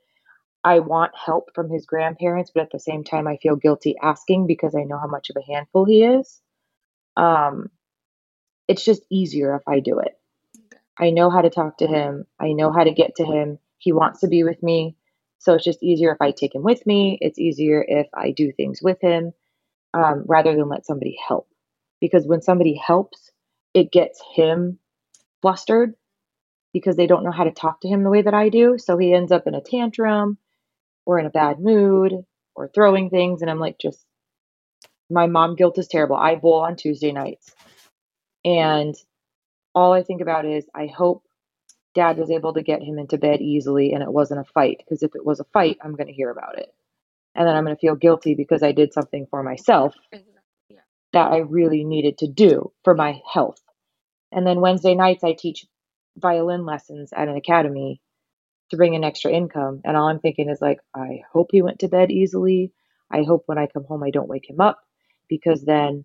I 0.63 0.81
want 0.81 1.13
help 1.15 1.55
from 1.55 1.71
his 1.71 1.87
grandparents, 1.87 2.51
but 2.55 2.63
at 2.63 2.71
the 2.71 2.79
same 2.79 3.05
time, 3.05 3.27
I 3.27 3.39
feel 3.39 3.57
guilty 3.57 3.97
asking 4.03 4.47
because 4.47 4.75
I 4.75 4.83
know 4.85 4.99
how 4.99 5.07
much 5.07 5.31
of 5.31 5.37
a 5.37 5.53
handful 5.53 5.85
he 5.85 6.05
is. 6.05 6.41
Um, 7.17 7.71
it's 8.71 8.85
just 8.85 9.03
easier 9.11 9.57
if 9.57 9.67
I 9.67 9.81
do 9.81 9.99
it. 9.99 10.17
I 10.97 11.11
know 11.11 11.29
how 11.29 11.41
to 11.41 11.51
talk 11.51 11.79
to 11.79 11.89
him. 11.89 12.25
I 12.39 12.53
know 12.53 12.71
how 12.71 12.85
to 12.85 12.93
get 12.93 13.17
to 13.17 13.25
him. 13.25 13.59
He 13.79 13.91
wants 13.91 14.21
to 14.21 14.29
be 14.29 14.45
with 14.45 14.63
me. 14.63 14.95
So 15.39 15.55
it's 15.55 15.65
just 15.65 15.83
easier 15.83 16.13
if 16.13 16.21
I 16.21 16.31
take 16.31 16.55
him 16.55 16.63
with 16.63 16.87
me. 16.87 17.19
It's 17.21 17.41
easier 17.41 17.85
if 17.87 18.07
I 18.15 18.31
do 18.31 18.53
things 18.53 18.81
with 18.81 19.01
him 19.01 19.33
um, 19.93 20.23
rather 20.29 20.55
than 20.55 20.69
let 20.69 20.87
somebody 20.87 21.19
help. 21.27 21.49
Because 22.01 22.29
when 22.29 22.43
somebody 22.43 22.77
helps, 22.77 23.33
it 23.75 23.91
gets 23.91 24.23
him 24.37 24.79
flustered 25.43 25.95
because 26.73 26.95
they 26.95 27.09
don't 27.09 27.25
know 27.25 27.33
how 27.33 27.45
to 27.45 27.51
talk 27.51 27.81
to 27.81 27.89
him 27.89 28.05
the 28.05 28.11
way 28.11 28.23
that 28.23 28.35
I 28.35 28.51
do. 28.51 28.79
So 28.79 28.97
he 28.99 29.13
ends 29.13 29.33
up 29.33 29.49
in 29.49 29.57
a 29.57 29.61
tantrum 29.61 30.39
or 31.07 31.19
in 31.19 31.27
a 31.27 31.31
bad 31.31 31.59
mood 31.59 32.13
or 32.55 32.69
throwing 32.69 33.11
things. 33.11 33.43
And 33.43 33.51
I'm 33.51 33.59
like, 33.59 33.81
just 33.81 33.99
my 35.11 35.27
mom 35.27 35.57
guilt 35.57 35.77
is 35.77 35.89
terrible. 35.89 36.15
I 36.15 36.37
bowl 36.37 36.61
on 36.61 36.77
Tuesday 36.77 37.11
nights. 37.11 37.53
And 38.45 38.95
all 39.75 39.93
I 39.93 40.03
think 40.03 40.21
about 40.21 40.47
is 40.47 40.65
I 40.75 40.87
hope 40.87 41.25
dad 41.95 42.19
was 42.19 42.31
able 42.31 42.55
to 42.55 42.63
get 42.63 42.83
him 42.83 42.99
into 42.99 43.19
bed 43.19 43.41
easily 43.41 43.93
and 43.93 44.03
it 44.03 44.13
wasn't 44.13 44.41
a 44.41 44.53
fight. 44.53 44.79
Because 44.79 45.03
if 45.03 45.15
it 45.15 45.25
was 45.25 45.41
a 45.41 45.45
fight, 45.53 45.79
I'm 45.83 45.95
going 45.95 46.07
to 46.07 46.13
hear 46.13 46.31
about 46.31 46.59
it. 46.59 46.73
And 47.35 47.47
then 47.47 47.55
I'm 47.55 47.65
going 47.65 47.77
to 47.77 47.81
feel 47.81 47.95
guilty 47.95 48.35
because 48.35 48.63
I 48.63 48.73
did 48.73 48.93
something 48.93 49.27
for 49.31 49.43
myself 49.43 49.95
mm-hmm. 50.13 50.77
that 51.13 51.33
I 51.33 51.39
really 51.39 51.85
needed 51.85 52.19
to 52.19 52.29
do 52.29 52.73
for 52.85 52.95
my 52.95 53.21
health. 53.33 53.61
And 54.33 54.47
then 54.47 54.61
Wednesday 54.61 54.95
nights, 54.95 55.25
I 55.25 55.33
teach 55.33 55.67
violin 56.17 56.65
lessons 56.67 57.13
at 57.13 57.29
an 57.29 57.37
academy 57.37 58.01
to 58.71 58.77
bring 58.77 58.95
in 58.95 59.05
extra 59.05 59.33
income. 59.33 59.81
And 59.85 59.97
all 59.97 60.09
I'm 60.09 60.21
thinking 60.21 60.49
is 60.49 60.61
like, 60.61 60.79
I 60.95 61.23
hope 61.33 61.49
he 61.51 61.63
went 61.63 61.81
to 61.81 61.89
bed 61.89 62.11
easily. 62.11 62.73
I 63.11 63.23
hope 63.23 63.45
when 63.47 63.59
I 63.59 63.67
come 63.67 63.85
home, 63.85 64.03
I 64.03 64.11
don't 64.11 64.29
wake 64.29 64.49
him 64.49 64.61
up 64.61 64.81
because 65.29 65.63
then 65.63 66.05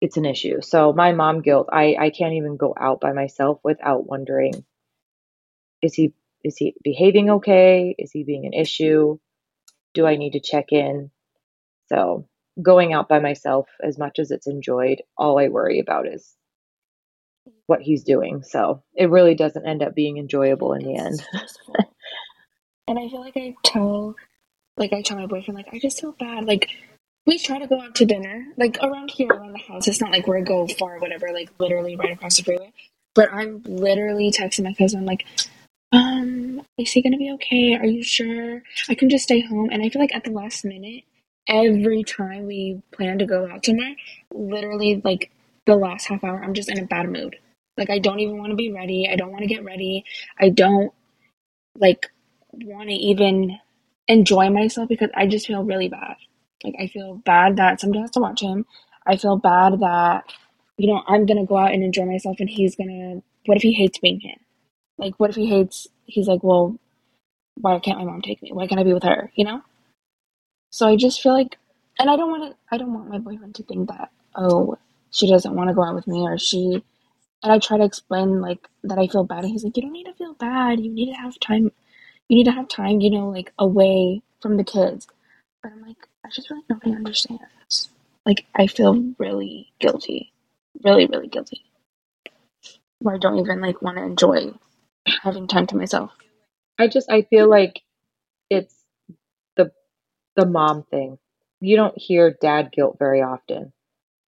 it's 0.00 0.16
an 0.16 0.24
issue. 0.24 0.60
So 0.60 0.92
my 0.92 1.12
mom 1.12 1.40
guilt, 1.40 1.68
I, 1.72 1.96
I 1.98 2.10
can't 2.10 2.34
even 2.34 2.56
go 2.56 2.74
out 2.78 3.00
by 3.00 3.12
myself 3.12 3.60
without 3.64 4.06
wondering, 4.06 4.64
is 5.82 5.94
he 5.94 6.12
is 6.44 6.56
he 6.56 6.74
behaving 6.84 7.30
okay? 7.30 7.94
Is 7.98 8.12
he 8.12 8.22
being 8.22 8.46
an 8.46 8.52
issue? 8.52 9.18
Do 9.94 10.06
I 10.06 10.16
need 10.16 10.34
to 10.34 10.40
check 10.40 10.66
in? 10.70 11.10
So 11.88 12.28
going 12.60 12.92
out 12.92 13.08
by 13.08 13.18
myself, 13.18 13.68
as 13.82 13.98
much 13.98 14.18
as 14.18 14.30
it's 14.30 14.46
enjoyed, 14.46 15.02
all 15.16 15.40
I 15.40 15.48
worry 15.48 15.80
about 15.80 16.06
is 16.06 16.36
what 17.66 17.82
he's 17.82 18.04
doing. 18.04 18.42
So 18.42 18.82
it 18.94 19.10
really 19.10 19.34
doesn't 19.34 19.66
end 19.66 19.82
up 19.82 19.94
being 19.94 20.18
enjoyable 20.18 20.72
in 20.72 20.84
the 20.84 20.96
end. 20.96 21.26
and 22.86 22.98
I 22.98 23.08
feel 23.08 23.20
like 23.20 23.36
I 23.36 23.54
tell, 23.64 24.14
like 24.76 24.92
I 24.92 25.02
tell 25.02 25.18
my 25.18 25.26
boyfriend, 25.26 25.56
like 25.56 25.72
I 25.72 25.80
just 25.80 26.00
feel 26.00 26.12
bad. 26.12 26.44
Like 26.44 26.70
we 27.26 27.38
try 27.38 27.58
to 27.58 27.66
go 27.66 27.80
out 27.80 27.94
to 27.96 28.06
dinner, 28.06 28.46
like 28.56 28.78
around 28.82 29.10
here, 29.10 29.28
around 29.28 29.52
the 29.52 29.58
house. 29.58 29.88
It's 29.88 30.00
not 30.00 30.12
like 30.12 30.26
we're 30.26 30.42
go 30.42 30.66
far, 30.68 30.98
whatever. 30.98 31.32
Like 31.32 31.50
literally 31.58 31.96
right 31.96 32.12
across 32.12 32.36
the 32.36 32.44
freeway. 32.44 32.72
But 33.14 33.32
I'm 33.32 33.62
literally 33.64 34.30
texting 34.30 34.64
my 34.64 34.74
cousin, 34.74 35.06
like, 35.06 35.26
um, 35.92 36.62
is 36.78 36.92
he 36.92 37.02
gonna 37.02 37.16
be 37.16 37.32
okay? 37.32 37.74
Are 37.74 37.86
you 37.86 38.02
sure? 38.02 38.62
I 38.88 38.94
can 38.94 39.10
just 39.10 39.24
stay 39.24 39.40
home. 39.40 39.70
And 39.72 39.82
I 39.82 39.88
feel 39.88 40.00
like 40.02 40.14
at 40.14 40.24
the 40.24 40.30
last 40.30 40.64
minute, 40.64 41.04
every 41.48 42.04
time 42.04 42.46
we 42.46 42.82
plan 42.92 43.18
to 43.18 43.26
go 43.26 43.48
out 43.50 43.64
somewhere, 43.64 43.96
literally 44.32 45.00
like 45.04 45.30
the 45.66 45.76
last 45.76 46.06
half 46.06 46.22
hour, 46.22 46.42
I'm 46.42 46.54
just 46.54 46.70
in 46.70 46.78
a 46.78 46.86
bad 46.86 47.10
mood. 47.10 47.36
Like 47.76 47.90
I 47.90 47.98
don't 47.98 48.20
even 48.20 48.38
want 48.38 48.50
to 48.50 48.56
be 48.56 48.72
ready. 48.72 49.08
I 49.10 49.16
don't 49.16 49.32
want 49.32 49.42
to 49.42 49.48
get 49.48 49.64
ready. 49.64 50.04
I 50.38 50.50
don't 50.50 50.92
like 51.78 52.06
want 52.52 52.88
to 52.88 52.94
even 52.94 53.58
enjoy 54.08 54.50
myself 54.50 54.88
because 54.88 55.10
I 55.14 55.26
just 55.26 55.46
feel 55.46 55.64
really 55.64 55.88
bad. 55.88 56.16
Like 56.64 56.74
I 56.80 56.86
feel 56.88 57.16
bad 57.24 57.56
that 57.56 57.80
somebody 57.80 58.00
has 58.00 58.10
to 58.12 58.20
watch 58.20 58.40
him. 58.40 58.66
I 59.06 59.16
feel 59.16 59.36
bad 59.36 59.80
that 59.80 60.24
you 60.78 60.88
know 60.88 61.02
I'm 61.06 61.26
gonna 61.26 61.46
go 61.46 61.58
out 61.58 61.72
and 61.72 61.82
enjoy 61.82 62.04
myself, 62.04 62.36
and 62.40 62.50
he's 62.50 62.76
gonna. 62.76 63.22
What 63.46 63.56
if 63.56 63.62
he 63.62 63.72
hates 63.72 63.98
being 63.98 64.20
here? 64.20 64.36
Like, 64.98 65.14
what 65.18 65.30
if 65.30 65.36
he 65.36 65.46
hates? 65.46 65.86
He's 66.06 66.26
like, 66.26 66.42
well, 66.42 66.78
why 67.60 67.78
can't 67.78 67.98
my 67.98 68.04
mom 68.04 68.22
take 68.22 68.42
me? 68.42 68.52
Why 68.52 68.66
can't 68.66 68.80
I 68.80 68.84
be 68.84 68.92
with 68.94 69.04
her? 69.04 69.30
You 69.34 69.44
know. 69.44 69.62
So 70.70 70.86
I 70.88 70.96
just 70.96 71.22
feel 71.22 71.32
like, 71.32 71.56
and 71.98 72.10
I 72.10 72.16
don't 72.16 72.30
want 72.30 72.52
to. 72.52 72.58
I 72.74 72.78
don't 72.78 72.92
want 72.92 73.08
my 73.10 73.18
boyfriend 73.18 73.54
to 73.56 73.62
think 73.62 73.88
that 73.88 74.10
oh 74.34 74.76
she 75.10 75.28
doesn't 75.30 75.54
want 75.54 75.68
to 75.68 75.74
go 75.74 75.82
out 75.84 75.94
with 75.94 76.06
me 76.06 76.20
or 76.20 76.38
she 76.38 76.82
and 77.42 77.52
I 77.52 77.58
try 77.58 77.78
to 77.78 77.84
explain 77.84 78.40
like 78.40 78.68
that 78.84 78.98
I 78.98 79.06
feel 79.06 79.24
bad 79.24 79.44
and 79.44 79.52
he's 79.52 79.64
like, 79.64 79.76
You 79.76 79.82
don't 79.82 79.92
need 79.92 80.04
to 80.04 80.14
feel 80.14 80.34
bad. 80.34 80.80
You 80.80 80.92
need 80.92 81.12
to 81.14 81.20
have 81.20 81.38
time 81.40 81.70
you 82.28 82.36
need 82.38 82.44
to 82.44 82.52
have 82.52 82.68
time, 82.68 83.00
you 83.00 83.10
know, 83.10 83.28
like 83.28 83.52
away 83.58 84.22
from 84.40 84.56
the 84.56 84.64
kids. 84.64 85.06
But 85.62 85.72
I'm 85.72 85.82
like, 85.82 86.08
I 86.26 86.28
just 86.30 86.48
feel 86.48 86.56
like 86.56 86.66
nobody 86.68 86.92
understands. 86.92 87.90
Like 88.24 88.46
I 88.54 88.66
feel 88.66 89.14
really 89.18 89.72
guilty. 89.78 90.32
Really, 90.84 91.06
really 91.06 91.28
guilty. 91.28 91.62
Where 92.98 93.14
I 93.14 93.18
don't 93.18 93.38
even 93.38 93.60
like 93.60 93.80
want 93.80 93.98
to 93.98 94.02
enjoy 94.02 94.52
having 95.22 95.46
time 95.46 95.68
to 95.68 95.76
myself. 95.76 96.10
I 96.78 96.88
just 96.88 97.08
I 97.10 97.22
feel 97.22 97.48
like 97.48 97.82
it's 98.50 98.74
the 99.56 99.70
the 100.34 100.46
mom 100.46 100.82
thing. 100.90 101.18
You 101.60 101.76
don't 101.76 101.96
hear 101.96 102.36
dad 102.40 102.72
guilt 102.72 102.96
very 102.98 103.22
often 103.22 103.72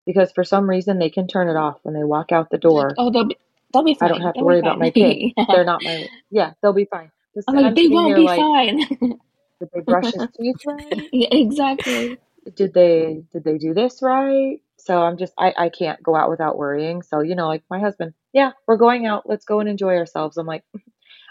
because 0.06 0.32
for 0.32 0.44
some 0.44 0.70
reason 0.70 1.00
they 1.00 1.10
can 1.10 1.28
turn 1.28 1.50
it 1.50 1.58
off 1.58 1.80
when 1.82 1.96
they 1.96 2.04
walk 2.04 2.32
out 2.32 2.52
the 2.52 2.60
door. 2.60 2.94
Oh, 3.00 3.10
they'll 3.10 3.26
be 3.26 3.38
they'll 3.74 3.84
be 3.84 3.96
fine. 3.96 4.10
I 4.10 4.14
don't 4.14 4.22
have 4.22 4.36
they'll 4.36 4.44
to 4.44 4.46
worry 4.46 4.60
about 4.60 4.78
my 4.78 4.92
kids. 4.92 5.34
They're 5.52 5.66
not 5.66 5.84
my 5.84 6.08
yeah. 6.30 6.54
They'll 6.62 6.74
be 6.74 6.86
fine. 6.86 7.12
I'm 7.48 7.56
like 7.56 7.66
I'm 7.66 7.74
they 7.74 7.88
won't 7.88 8.16
be 8.16 8.22
like, 8.22 8.40
fine. 8.40 9.20
did 9.60 9.70
they 9.74 9.82
brush 9.82 10.06
his 10.06 10.28
teeth 10.40 10.66
right? 10.66 11.10
Yeah, 11.12 11.30
exactly. 11.32 12.18
Did 12.56 12.74
they 12.74 13.24
did 13.34 13.44
they 13.44 13.58
do 13.58 13.74
this 13.74 14.02
right? 14.02 14.62
So 14.78 15.02
I'm 15.02 15.18
just 15.18 15.34
I 15.38 15.54
I 15.58 15.70
can't 15.70 16.02
go 16.02 16.16
out 16.16 16.30
without 16.30 16.58
worrying. 16.58 17.02
So 17.02 17.22
you 17.22 17.36
know, 17.36 17.48
like 17.48 17.64
my 17.70 17.80
husband, 17.80 18.14
yeah, 18.34 18.52
we're 18.68 18.78
going 18.78 19.06
out. 19.06 19.28
Let's 19.28 19.46
go 19.46 19.60
and 19.60 19.70
enjoy 19.70 19.96
ourselves. 19.98 20.38
I'm 20.38 20.48
like, 20.48 20.64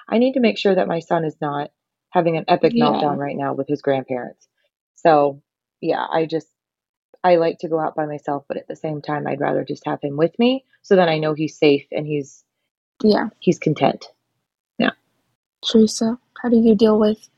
I 0.08 0.18
need 0.18 0.34
to 0.34 0.40
make 0.40 0.58
sure 0.58 0.74
that 0.74 0.88
my 0.88 1.00
son 1.00 1.24
is 1.24 1.36
not 1.40 1.70
having 2.10 2.36
an 2.36 2.44
epic 2.48 2.72
yeah. 2.74 2.84
meltdown 2.84 3.16
right 3.16 3.36
now 3.36 3.54
with 3.54 3.68
his 3.68 3.82
grandparents. 3.82 4.46
So 4.94 5.42
yeah, 5.80 6.04
I 6.10 6.26
just 6.26 6.48
I 7.22 7.36
like 7.36 7.58
to 7.60 7.68
go 7.68 7.80
out 7.80 7.96
by 7.96 8.06
myself, 8.06 8.44
but 8.48 8.56
at 8.56 8.68
the 8.68 8.76
same 8.76 9.02
time, 9.02 9.26
I'd 9.26 9.40
rather 9.40 9.64
just 9.64 9.84
have 9.86 10.00
him 10.02 10.16
with 10.16 10.38
me 10.38 10.64
so 10.82 10.96
that 10.96 11.08
I 11.08 11.18
know 11.18 11.34
he's 11.34 11.58
safe 11.58 11.86
and 11.90 12.06
he's 12.06 12.44
yeah 13.02 13.28
he's 13.38 13.58
content. 13.58 14.06
Yeah. 14.78 14.90
Teresa, 15.64 16.18
how 16.42 16.48
do 16.48 16.56
you 16.56 16.74
deal 16.74 16.98
with 16.98 17.28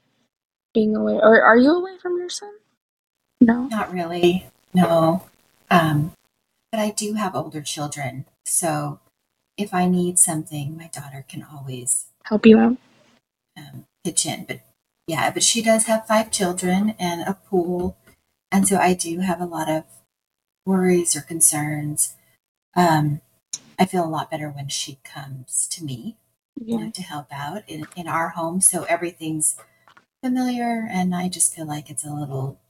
being 0.75 0.95
away, 0.97 1.15
or 1.15 1.43
are 1.43 1.57
you 1.57 1.73
away 1.73 1.99
from 1.99 2.19
your 2.19 2.29
son? 2.29 2.53
No, 3.41 3.67
not 3.67 3.93
really. 3.93 4.47
No, 4.75 5.25
um, 5.71 6.13
but 6.71 6.81
I 6.81 6.91
do 6.91 7.15
have 7.15 7.35
older 7.35 7.63
children, 7.63 8.27
so 8.45 9.01
if 9.57 9.73
I 9.73 9.89
need 9.89 10.19
something, 10.19 10.77
my 10.77 10.91
daughter 10.93 11.25
can 11.29 11.45
always 11.45 12.07
help 12.25 12.47
you 12.47 12.59
out, 12.59 12.77
um, 13.57 13.87
pitch 14.05 14.27
in. 14.27 14.45
But 14.45 14.61
yeah, 15.07 15.31
but 15.31 15.43
she 15.43 15.63
does 15.63 15.85
have 15.87 16.07
five 16.07 16.31
children 16.31 16.95
and 16.99 17.23
a 17.23 17.35
pool 17.35 17.97
and 18.51 18.67
so 18.67 18.77
I 18.79 18.95
do 18.95 19.21
have 19.21 19.41
a 19.41 19.47
lot 19.47 19.71
of 19.71 19.85
worries 20.65 21.17
or 21.17 21.21
concerns. 21.21 22.15
Um, 22.75 23.21
I 23.79 23.85
feel 23.85 24.05
a 24.05 24.09
lot 24.09 24.31
better 24.31 24.49
when 24.49 24.69
she 24.69 24.99
comes 25.05 25.69
to 25.73 25.85
me 25.85 26.17
yeah. 26.57 26.79
you 26.79 26.85
know, 26.85 26.91
to 26.91 27.03
help 27.03 27.27
out 27.31 27.63
in, 27.67 27.87
in 27.97 28.09
our 28.09 28.31
home. 28.31 28.61
So 28.61 28.85
everything's 28.85 29.57
familiar, 30.23 30.87
and 30.91 31.15
I 31.15 31.29
just 31.29 31.55
feel 31.55 31.67
like 31.67 31.91
it's 31.91 32.05
a 32.05 32.13
little 32.13 32.61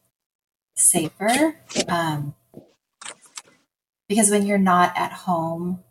safer. 0.76 1.56
Um, 1.88 2.34
because 4.08 4.30
when 4.30 4.46
you're 4.46 4.58
not 4.58 4.96
at 4.96 5.12
home, 5.12 5.82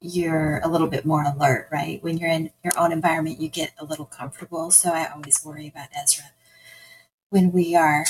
you're 0.00 0.60
a 0.62 0.68
little 0.68 0.88
bit 0.88 1.06
more 1.06 1.22
alert, 1.22 1.68
right? 1.70 2.02
When 2.02 2.18
you're 2.18 2.30
in 2.30 2.50
your 2.64 2.78
own 2.78 2.92
environment, 2.92 3.40
you 3.40 3.48
get 3.48 3.72
a 3.78 3.84
little 3.84 4.04
comfortable. 4.04 4.70
So 4.70 4.90
I 4.90 5.06
always 5.06 5.40
worry 5.44 5.68
about 5.68 5.88
Ezra 5.96 6.32
when 7.30 7.52
we 7.52 7.74
are 7.74 8.04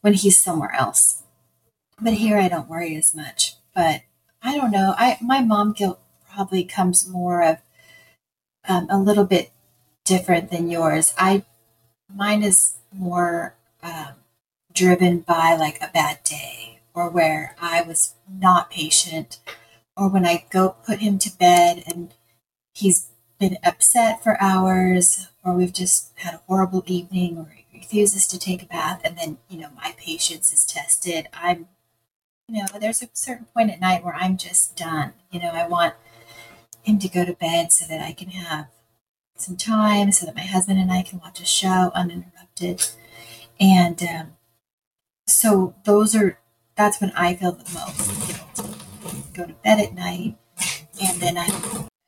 when 0.00 0.14
he's 0.14 0.38
somewhere 0.38 0.72
else. 0.74 1.22
But 2.00 2.14
here 2.14 2.36
I 2.36 2.48
don't 2.48 2.68
worry 2.68 2.94
as 2.96 3.14
much. 3.14 3.54
But 3.74 4.02
I 4.42 4.56
don't 4.56 4.70
know. 4.70 4.94
I 4.98 5.18
my 5.22 5.40
mom 5.40 5.72
guilt 5.72 6.00
probably 6.30 6.64
comes 6.64 7.08
more 7.08 7.42
of 7.42 7.58
um, 8.68 8.86
a 8.90 8.98
little 8.98 9.24
bit 9.24 9.52
different 10.04 10.50
than 10.50 10.70
yours. 10.70 11.14
I 11.16 11.44
mine 12.14 12.42
is 12.42 12.74
more 12.92 13.56
um, 13.82 14.14
driven 14.72 15.20
by 15.20 15.56
like 15.58 15.80
a 15.80 15.90
bad 15.92 16.22
day 16.24 16.80
or 16.94 17.10
where 17.10 17.54
I 17.60 17.82
was 17.82 18.14
not 18.28 18.70
patient 18.70 19.38
or 19.96 20.08
when 20.08 20.26
I 20.26 20.44
go 20.50 20.76
put 20.86 21.00
him 21.00 21.18
to 21.18 21.36
bed 21.36 21.82
and 21.86 22.14
he's 22.74 23.08
been 23.38 23.58
upset 23.64 24.22
for 24.22 24.40
hours 24.40 25.28
or 25.44 25.54
we've 25.54 25.72
just 25.72 26.12
had 26.16 26.34
a 26.34 26.42
horrible 26.46 26.82
evening 26.86 27.38
or 27.38 27.54
he 27.54 27.78
refuses 27.78 28.26
to 28.28 28.38
take 28.38 28.62
a 28.62 28.66
bath 28.66 29.00
and 29.04 29.16
then 29.16 29.38
you 29.48 29.58
know 29.58 29.70
my 29.76 29.94
patience 29.98 30.52
is 30.52 30.64
tested. 30.64 31.28
I'm 31.32 31.68
you 32.48 32.60
know 32.60 32.66
there's 32.80 33.02
a 33.02 33.08
certain 33.12 33.46
point 33.46 33.70
at 33.70 33.80
night 33.80 34.04
where 34.04 34.14
i'm 34.14 34.36
just 34.36 34.76
done. 34.76 35.12
You 35.30 35.40
know 35.40 35.50
i 35.50 35.66
want 35.66 35.94
him 36.82 36.98
to 37.00 37.08
go 37.08 37.24
to 37.24 37.32
bed 37.34 37.72
so 37.72 37.86
that 37.86 38.00
i 38.00 38.12
can 38.12 38.28
have 38.28 38.68
some 39.40 39.56
time 39.56 40.12
so 40.12 40.26
that 40.26 40.34
my 40.34 40.42
husband 40.42 40.78
and 40.78 40.92
i 40.92 41.02
can 41.02 41.18
watch 41.20 41.40
a 41.40 41.44
show 41.44 41.90
uninterrupted 41.94 42.86
and 43.60 44.02
um, 44.02 44.36
so 45.26 45.74
those 45.84 46.14
are 46.14 46.38
that's 46.76 47.00
when 47.00 47.12
i 47.12 47.34
feel 47.34 47.52
the 47.52 47.72
most 47.74 48.26
guilt 48.26 48.76
go 49.34 49.44
to 49.44 49.52
bed 49.64 49.80
at 49.80 49.94
night 49.94 50.36
and 51.02 51.20
then 51.20 51.36
i 51.36 51.48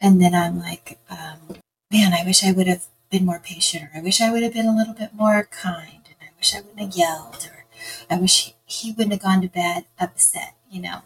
and 0.00 0.20
then 0.20 0.34
i'm 0.34 0.58
like 0.58 0.98
um, 1.10 1.56
man 1.92 2.12
i 2.12 2.24
wish 2.24 2.44
i 2.44 2.52
would 2.52 2.66
have 2.66 2.86
been 3.10 3.24
more 3.24 3.40
patient, 3.40 3.84
or 3.84 3.98
I 3.98 4.02
wish 4.02 4.20
I 4.20 4.30
would 4.30 4.42
have 4.42 4.52
been 4.52 4.66
a 4.66 4.76
little 4.76 4.94
bit 4.94 5.14
more 5.14 5.48
kind, 5.50 6.02
and 6.06 6.16
I 6.20 6.30
wish 6.36 6.54
I 6.54 6.60
wouldn't 6.60 6.80
have 6.80 6.96
yelled, 6.96 7.48
or 7.50 7.64
I 8.10 8.18
wish 8.18 8.46
he, 8.46 8.54
he 8.66 8.92
wouldn't 8.92 9.12
have 9.12 9.22
gone 9.22 9.40
to 9.42 9.48
bed 9.48 9.84
upset, 9.98 10.54
you 10.70 10.80
know. 10.82 11.02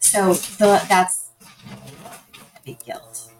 So 0.00 0.34
the, 0.34 0.84
that's 0.88 1.28
big 2.64 2.82
guilt. 2.84 3.30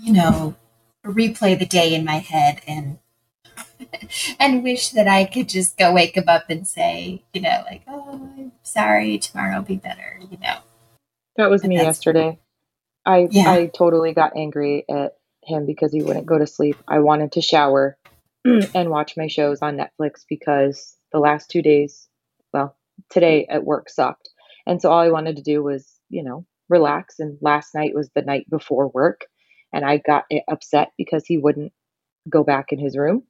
You 0.00 0.12
know, 0.12 0.56
replay 1.04 1.58
the 1.58 1.66
day 1.66 1.94
in 1.94 2.04
my 2.04 2.18
head 2.18 2.60
and 2.66 2.98
and 4.40 4.62
wish 4.62 4.90
that 4.90 5.08
I 5.08 5.24
could 5.24 5.48
just 5.48 5.76
go 5.76 5.92
wake 5.92 6.16
him 6.16 6.28
up 6.28 6.44
and 6.48 6.66
say, 6.66 7.22
you 7.32 7.40
know, 7.40 7.62
like, 7.68 7.82
oh, 7.86 8.30
I'm 8.36 8.52
sorry, 8.62 9.18
tomorrow 9.18 9.56
will 9.56 9.64
be 9.64 9.76
better, 9.76 10.18
you 10.30 10.38
know. 10.38 10.56
That 11.36 11.50
was 11.50 11.64
me 11.64 11.76
yesterday. 11.76 12.38
I 13.04 13.28
Yeah. 13.30 13.50
I 13.50 13.66
totally 13.66 14.12
got 14.12 14.36
angry 14.36 14.84
at 14.88 15.16
him 15.42 15.66
because 15.66 15.92
he 15.92 16.02
wouldn't 16.02 16.26
go 16.26 16.38
to 16.38 16.46
sleep. 16.46 16.76
I 16.88 17.00
wanted 17.00 17.32
to 17.32 17.42
shower 17.42 17.98
and 18.44 18.90
watch 18.90 19.16
my 19.16 19.26
shows 19.26 19.60
on 19.62 19.76
Netflix 19.78 20.24
because 20.28 20.96
the 21.12 21.18
last 21.18 21.50
two 21.50 21.62
days, 21.62 22.08
well, 22.52 22.76
today 23.10 23.46
at 23.48 23.64
work 23.64 23.90
sucked. 23.90 24.30
And 24.66 24.80
so 24.80 24.90
all 24.90 25.00
I 25.00 25.10
wanted 25.10 25.36
to 25.36 25.42
do 25.42 25.62
was, 25.62 25.86
you 26.08 26.22
know, 26.22 26.46
relax. 26.68 27.18
And 27.18 27.36
last 27.40 27.74
night 27.74 27.94
was 27.94 28.10
the 28.14 28.22
night 28.22 28.48
before 28.48 28.88
work. 28.88 29.26
And 29.74 29.84
I 29.84 29.96
got 29.96 30.24
upset 30.48 30.92
because 30.96 31.26
he 31.26 31.36
wouldn't 31.36 31.72
go 32.28 32.44
back 32.44 32.66
in 32.70 32.78
his 32.78 32.96
room. 32.96 33.24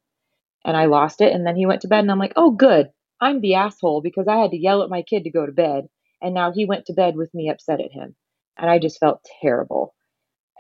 And 0.63 0.77
I 0.77 0.85
lost 0.85 1.23
it. 1.23 1.33
And 1.33 1.47
then 1.47 1.57
he 1.57 1.65
went 1.65 1.81
to 1.81 1.89
bed. 1.89 2.01
And 2.01 2.11
I'm 2.11 2.19
like, 2.19 2.35
oh, 2.37 2.51
good. 2.51 2.91
I'm 3.19 3.41
the 3.41 3.55
asshole 3.55 4.03
because 4.03 4.29
I 4.29 4.37
had 4.37 4.51
to 4.51 4.59
yell 4.59 4.83
at 4.83 4.91
my 4.91 5.01
kid 5.01 5.25
to 5.25 5.31
go 5.31 5.47
to 5.47 5.53
bed. 5.53 5.89
And 6.21 6.35
now 6.35 6.53
he 6.53 6.67
went 6.67 6.87
to 6.87 6.93
bed 6.93 7.17
with 7.17 7.33
me 7.33 7.49
upset 7.49 7.81
at 7.81 7.93
him. 7.93 8.15
And 8.59 8.71
I 8.71 8.79
just 8.79 9.01
felt 9.01 9.27
terrible. 9.41 9.95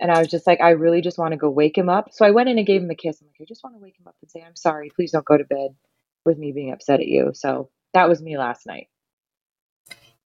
And 0.00 0.10
I 0.10 0.20
was 0.20 0.28
just 0.28 0.46
like, 0.46 0.62
I 0.62 0.70
really 0.70 1.02
just 1.02 1.18
want 1.18 1.32
to 1.32 1.36
go 1.38 1.50
wake 1.50 1.76
him 1.76 1.90
up. 1.90 2.08
So 2.12 2.24
I 2.24 2.30
went 2.30 2.48
in 2.48 2.56
and 2.56 2.66
gave 2.66 2.82
him 2.82 2.90
a 2.90 2.94
kiss. 2.94 3.20
I'm 3.20 3.28
like, 3.28 3.42
I 3.42 3.44
just 3.46 3.62
want 3.62 3.76
to 3.76 3.80
wake 3.82 3.98
him 3.98 4.08
up 4.08 4.16
and 4.22 4.30
say, 4.30 4.42
I'm 4.42 4.56
sorry. 4.56 4.90
Please 4.96 5.12
don't 5.12 5.24
go 5.24 5.36
to 5.36 5.44
bed 5.44 5.76
with 6.24 6.38
me 6.38 6.52
being 6.52 6.72
upset 6.72 7.00
at 7.00 7.06
you. 7.06 7.32
So 7.34 7.68
that 7.92 8.08
was 8.08 8.22
me 8.22 8.38
last 8.38 8.66
night. 8.66 8.88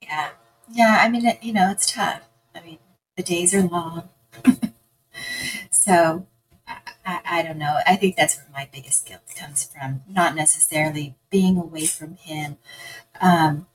Yeah. 0.02 0.30
Yeah. 0.70 0.98
I 1.00 1.08
mean, 1.08 1.28
you 1.42 1.52
know, 1.52 1.70
it's 1.72 1.92
tough. 1.92 2.22
I 2.54 2.60
mean, 2.60 2.78
the 3.16 3.24
days 3.24 3.54
are 3.54 3.62
long. 3.62 4.08
so 5.88 6.26
I, 7.06 7.20
I, 7.24 7.42
don't 7.42 7.56
know. 7.56 7.80
I 7.86 7.96
think 7.96 8.16
that's 8.16 8.36
where 8.36 8.46
my 8.52 8.68
biggest 8.70 9.06
guilt 9.06 9.22
comes 9.34 9.64
from. 9.64 10.02
Not 10.06 10.34
necessarily 10.34 11.14
being 11.30 11.56
away 11.56 11.86
from 11.86 12.16
him. 12.16 12.58
Um, 13.22 13.66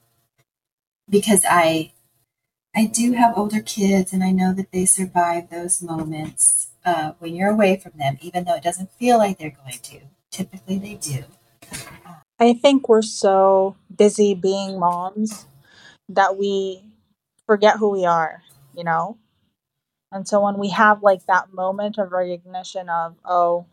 because 1.10 1.44
I, 1.50 1.94
I 2.76 2.86
do 2.86 3.14
have 3.14 3.36
older 3.36 3.62
kids 3.62 4.14
and 4.14 4.24
I 4.24 4.32
know 4.32 4.54
that 4.54 4.72
they 4.72 4.86
survive 4.86 5.50
those 5.50 5.82
moments 5.82 6.70
uh, 6.86 7.14
when 7.18 7.36
you're 7.36 7.50
away 7.50 7.78
from 7.78 7.94
them, 7.96 8.18
even 8.22 8.44
though 8.44 8.56
it 8.56 8.64
doesn't 8.64 8.92
feel 8.94 9.18
like 9.18 9.40
they're 9.40 9.58
going 9.64 9.80
to. 9.82 10.02
Typically, 10.30 10.78
they 10.78 10.96
do. 10.96 11.24
I 12.40 12.54
think 12.54 12.90
we're 12.90 13.02
so 13.02 13.76
busy 13.96 14.36
being 14.36 14.80
moms 14.80 15.48
that 16.10 16.38
we 16.38 16.84
forget 17.48 17.78
who 17.78 17.90
we 17.90 18.06
are, 18.06 18.44
you 18.76 18.84
know? 18.84 19.18
And 20.14 20.28
so 20.28 20.42
when 20.42 20.60
we 20.60 20.70
have 20.70 21.02
like 21.02 21.26
that 21.26 21.52
moment 21.54 21.98
of 21.98 22.12
recognition 22.12 22.88
of, 22.88 23.16
oh, 23.26 23.66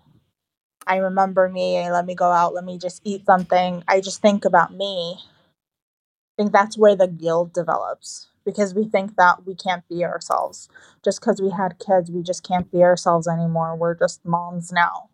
I 0.86 0.96
remember 0.96 1.50
me, 1.50 1.90
let 1.90 2.06
me 2.06 2.14
go 2.14 2.32
out, 2.32 2.54
let 2.54 2.64
me 2.64 2.78
just 2.78 3.02
eat 3.04 3.26
something, 3.26 3.84
I 3.86 4.00
just 4.00 4.22
think 4.22 4.46
about 4.46 4.72
me. 4.72 5.18
I 5.20 6.42
think 6.42 6.52
that's 6.52 6.78
where 6.78 6.96
the 6.96 7.08
guilt 7.08 7.52
develops 7.52 8.28
because 8.46 8.74
we 8.74 8.86
think 8.86 9.16
that 9.16 9.46
we 9.46 9.54
can't 9.54 9.86
be 9.86 10.02
ourselves. 10.02 10.70
Just 11.04 11.20
because 11.20 11.42
we 11.42 11.50
had 11.50 11.78
kids, 11.78 12.10
we 12.10 12.22
just 12.22 12.42
can't 12.42 12.72
be 12.72 12.82
ourselves 12.82 13.28
anymore. 13.28 13.76
We're 13.76 13.94
just 13.94 14.24
moms 14.24 14.72
now. 14.72 15.10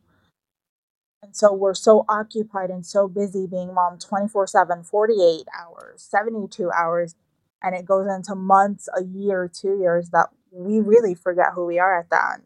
And 1.22 1.34
so 1.34 1.52
we're 1.52 1.74
so 1.74 2.04
occupied 2.08 2.70
and 2.70 2.86
so 2.86 3.08
busy 3.08 3.48
being 3.48 3.74
mom 3.74 3.98
24 3.98 4.46
7, 4.46 4.84
48 4.84 5.46
hours, 5.58 6.02
72 6.02 6.70
hours, 6.70 7.16
and 7.60 7.74
it 7.74 7.84
goes 7.84 8.06
into 8.06 8.36
months, 8.36 8.88
a 8.96 9.02
year, 9.02 9.50
two 9.52 9.76
years 9.76 10.10
that 10.10 10.28
we 10.56 10.80
really 10.80 11.14
forget 11.14 11.52
who 11.54 11.66
we 11.66 11.78
are 11.78 11.98
at 11.98 12.10
the 12.10 12.32
end. 12.34 12.42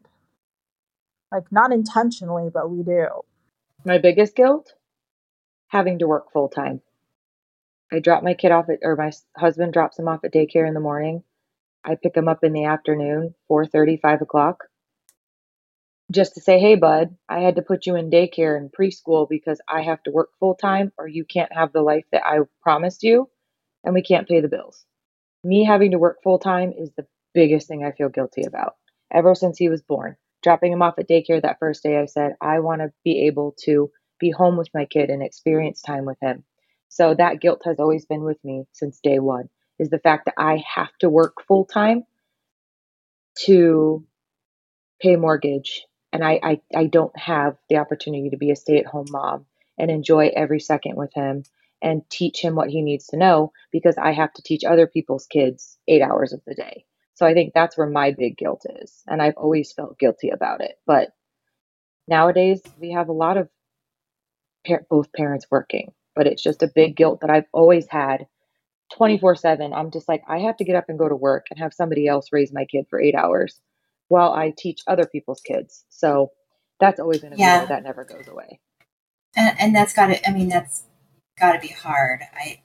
Like, 1.31 1.51
not 1.51 1.71
intentionally, 1.71 2.49
but 2.53 2.69
we 2.69 2.83
do. 2.83 3.07
My 3.85 3.97
biggest 3.97 4.35
guilt 4.35 4.73
having 5.69 5.99
to 5.99 6.07
work 6.07 6.31
full 6.33 6.49
time. 6.49 6.81
I 7.91 7.99
drop 7.99 8.23
my 8.23 8.33
kid 8.33 8.51
off 8.51 8.69
at, 8.69 8.79
or 8.83 8.95
my 8.95 9.11
husband 9.37 9.73
drops 9.73 9.97
him 9.97 10.07
off 10.07 10.23
at 10.23 10.33
daycare 10.33 10.67
in 10.67 10.73
the 10.73 10.79
morning. 10.79 11.23
I 11.83 11.95
pick 11.95 12.15
him 12.15 12.27
up 12.27 12.43
in 12.43 12.53
the 12.53 12.65
afternoon, 12.65 13.33
4:30, 13.49 13.99
5 14.01 14.21
o'clock, 14.21 14.65
just 16.11 16.35
to 16.35 16.41
say, 16.41 16.59
hey, 16.59 16.75
bud, 16.75 17.15
I 17.29 17.39
had 17.39 17.55
to 17.55 17.61
put 17.61 17.85
you 17.85 17.95
in 17.95 18.11
daycare 18.11 18.57
and 18.57 18.71
preschool 18.71 19.27
because 19.29 19.61
I 19.67 19.81
have 19.83 20.03
to 20.03 20.11
work 20.11 20.29
full 20.39 20.55
time, 20.55 20.91
or 20.97 21.07
you 21.07 21.25
can't 21.25 21.51
have 21.53 21.71
the 21.71 21.81
life 21.81 22.05
that 22.11 22.25
I 22.25 22.39
promised 22.61 23.03
you, 23.03 23.29
and 23.83 23.93
we 23.93 24.03
can't 24.03 24.27
pay 24.27 24.41
the 24.41 24.49
bills. 24.49 24.85
Me 25.43 25.63
having 25.63 25.91
to 25.91 25.99
work 25.99 26.21
full 26.21 26.37
time 26.37 26.73
is 26.77 26.91
the 26.95 27.07
biggest 27.33 27.67
thing 27.67 27.83
I 27.83 27.91
feel 27.91 28.09
guilty 28.09 28.43
about 28.43 28.75
ever 29.11 29.35
since 29.35 29.57
he 29.57 29.69
was 29.69 29.81
born. 29.81 30.15
Dropping 30.43 30.71
him 30.71 30.81
off 30.81 30.97
at 30.97 31.07
daycare 31.07 31.41
that 31.41 31.59
first 31.59 31.83
day, 31.83 31.99
I 31.99 32.05
said, 32.05 32.35
I 32.41 32.59
want 32.59 32.81
to 32.81 32.91
be 33.03 33.27
able 33.27 33.55
to 33.63 33.91
be 34.19 34.31
home 34.31 34.57
with 34.57 34.69
my 34.73 34.85
kid 34.85 35.09
and 35.09 35.21
experience 35.21 35.81
time 35.81 36.05
with 36.05 36.17
him. 36.21 36.43
So 36.89 37.13
that 37.13 37.39
guilt 37.39 37.61
has 37.65 37.79
always 37.79 38.05
been 38.05 38.23
with 38.23 38.43
me 38.43 38.65
since 38.71 38.99
day 38.99 39.19
one 39.19 39.49
is 39.79 39.89
the 39.89 39.99
fact 39.99 40.25
that 40.25 40.35
I 40.37 40.63
have 40.75 40.95
to 40.99 41.09
work 41.09 41.41
full 41.47 41.65
time 41.65 42.03
to 43.39 44.05
pay 45.01 45.15
mortgage 45.15 45.85
and 46.13 46.23
I, 46.23 46.39
I, 46.43 46.61
I 46.75 46.85
don't 46.85 47.17
have 47.17 47.55
the 47.69 47.77
opportunity 47.77 48.29
to 48.29 48.37
be 48.37 48.51
a 48.51 48.55
stay 48.55 48.77
at 48.77 48.85
home 48.85 49.07
mom 49.09 49.45
and 49.77 49.89
enjoy 49.89 50.31
every 50.35 50.59
second 50.59 50.95
with 50.95 51.11
him 51.13 51.43
and 51.81 52.07
teach 52.09 52.41
him 52.41 52.55
what 52.55 52.69
he 52.69 52.81
needs 52.81 53.07
to 53.07 53.17
know 53.17 53.51
because 53.71 53.97
I 53.97 54.11
have 54.11 54.33
to 54.33 54.43
teach 54.43 54.63
other 54.63 54.85
people's 54.85 55.25
kids 55.25 55.77
eight 55.87 56.01
hours 56.01 56.33
of 56.33 56.41
the 56.45 56.53
day. 56.53 56.85
So 57.21 57.27
I 57.27 57.35
think 57.35 57.53
that's 57.55 57.77
where 57.77 57.87
my 57.89 58.13
big 58.13 58.37
guilt 58.37 58.65
is. 58.81 59.03
And 59.07 59.21
I've 59.23 59.37
always 59.37 59.73
felt 59.73 59.99
guilty 59.99 60.31
about 60.31 60.61
it. 60.61 60.73
But 60.87 61.11
nowadays, 62.07 62.61
we 62.79 62.91
have 62.93 63.09
a 63.09 63.13
lot 63.13 63.37
of 63.37 63.49
par- 64.67 64.85
both 64.89 65.13
parents 65.13 65.47
working, 65.51 65.93
but 66.15 66.27
it's 66.27 66.43
just 66.43 66.63
a 66.63 66.71
big 66.73 66.95
guilt 66.97 67.21
that 67.21 67.31
I've 67.31 67.47
always 67.53 67.87
had 67.89 68.27
24 68.95 69.35
7. 69.37 69.73
I'm 69.73 69.91
just 69.91 70.09
like, 70.09 70.23
I 70.27 70.39
have 70.41 70.57
to 70.57 70.65
get 70.65 70.75
up 70.77 70.85
and 70.89 70.99
go 70.99 71.09
to 71.09 71.15
work 71.15 71.47
and 71.51 71.59
have 71.59 71.73
somebody 71.73 72.07
else 72.07 72.29
raise 72.33 72.53
my 72.53 72.65
kid 72.65 72.85
for 72.89 73.01
eight 73.01 73.15
hours 73.15 73.61
while 74.09 74.33
I 74.33 74.53
teach 74.57 74.81
other 74.87 75.05
people's 75.07 75.41
kids. 75.41 75.85
So 75.89 76.31
that's 76.79 76.99
always 76.99 77.21
going 77.21 77.33
to 77.33 77.39
Yeah. 77.39 77.61
be. 77.61 77.67
That 77.67 77.83
never 77.83 78.05
goes 78.05 78.27
away. 78.27 78.59
and, 79.35 79.57
and 79.59 79.75
that's 79.75 79.93
got 79.93 80.07
to 80.07 80.29
i 80.29 80.33
mean 80.33 80.49
that's 80.49 80.83
got 81.39 81.53
to 81.53 81.59
be 81.59 81.69
hard 81.69 82.21
i 82.35 82.61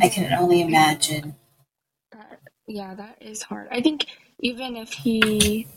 i 0.00 0.08
can 0.08 0.32
only 0.34 0.62
imagine 0.62 1.36
yeah, 2.66 2.94
that 2.94 3.18
is 3.20 3.42
hard. 3.42 3.68
I 3.70 3.82
think 3.82 4.06
even 4.40 4.76
if 4.76 4.92
he, 4.92 5.68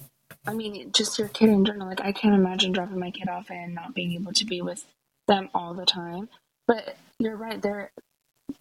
I 0.48 0.54
mean, 0.54 0.92
just 0.94 1.20
your 1.20 1.30
kid 1.30 1.50
in 1.50 1.66
general, 1.66 1.88
like 1.88 2.02
I 2.02 2.12
can't 2.12 2.36
imagine 2.36 2.72
dropping 2.74 3.00
my 3.00 3.12
kid 3.12 3.30
off 3.30 3.52
and 3.52 3.76
not 3.76 3.96
being 3.96 4.14
able 4.14 4.34
to 4.34 4.46
be 4.46 4.62
with 4.62 4.86
them 5.28 5.50
all 5.54 5.74
the 5.74 5.86
time. 5.86 6.30
But 6.68 6.98
you're 7.20 7.38
right, 7.38 7.62
there, 7.62 7.92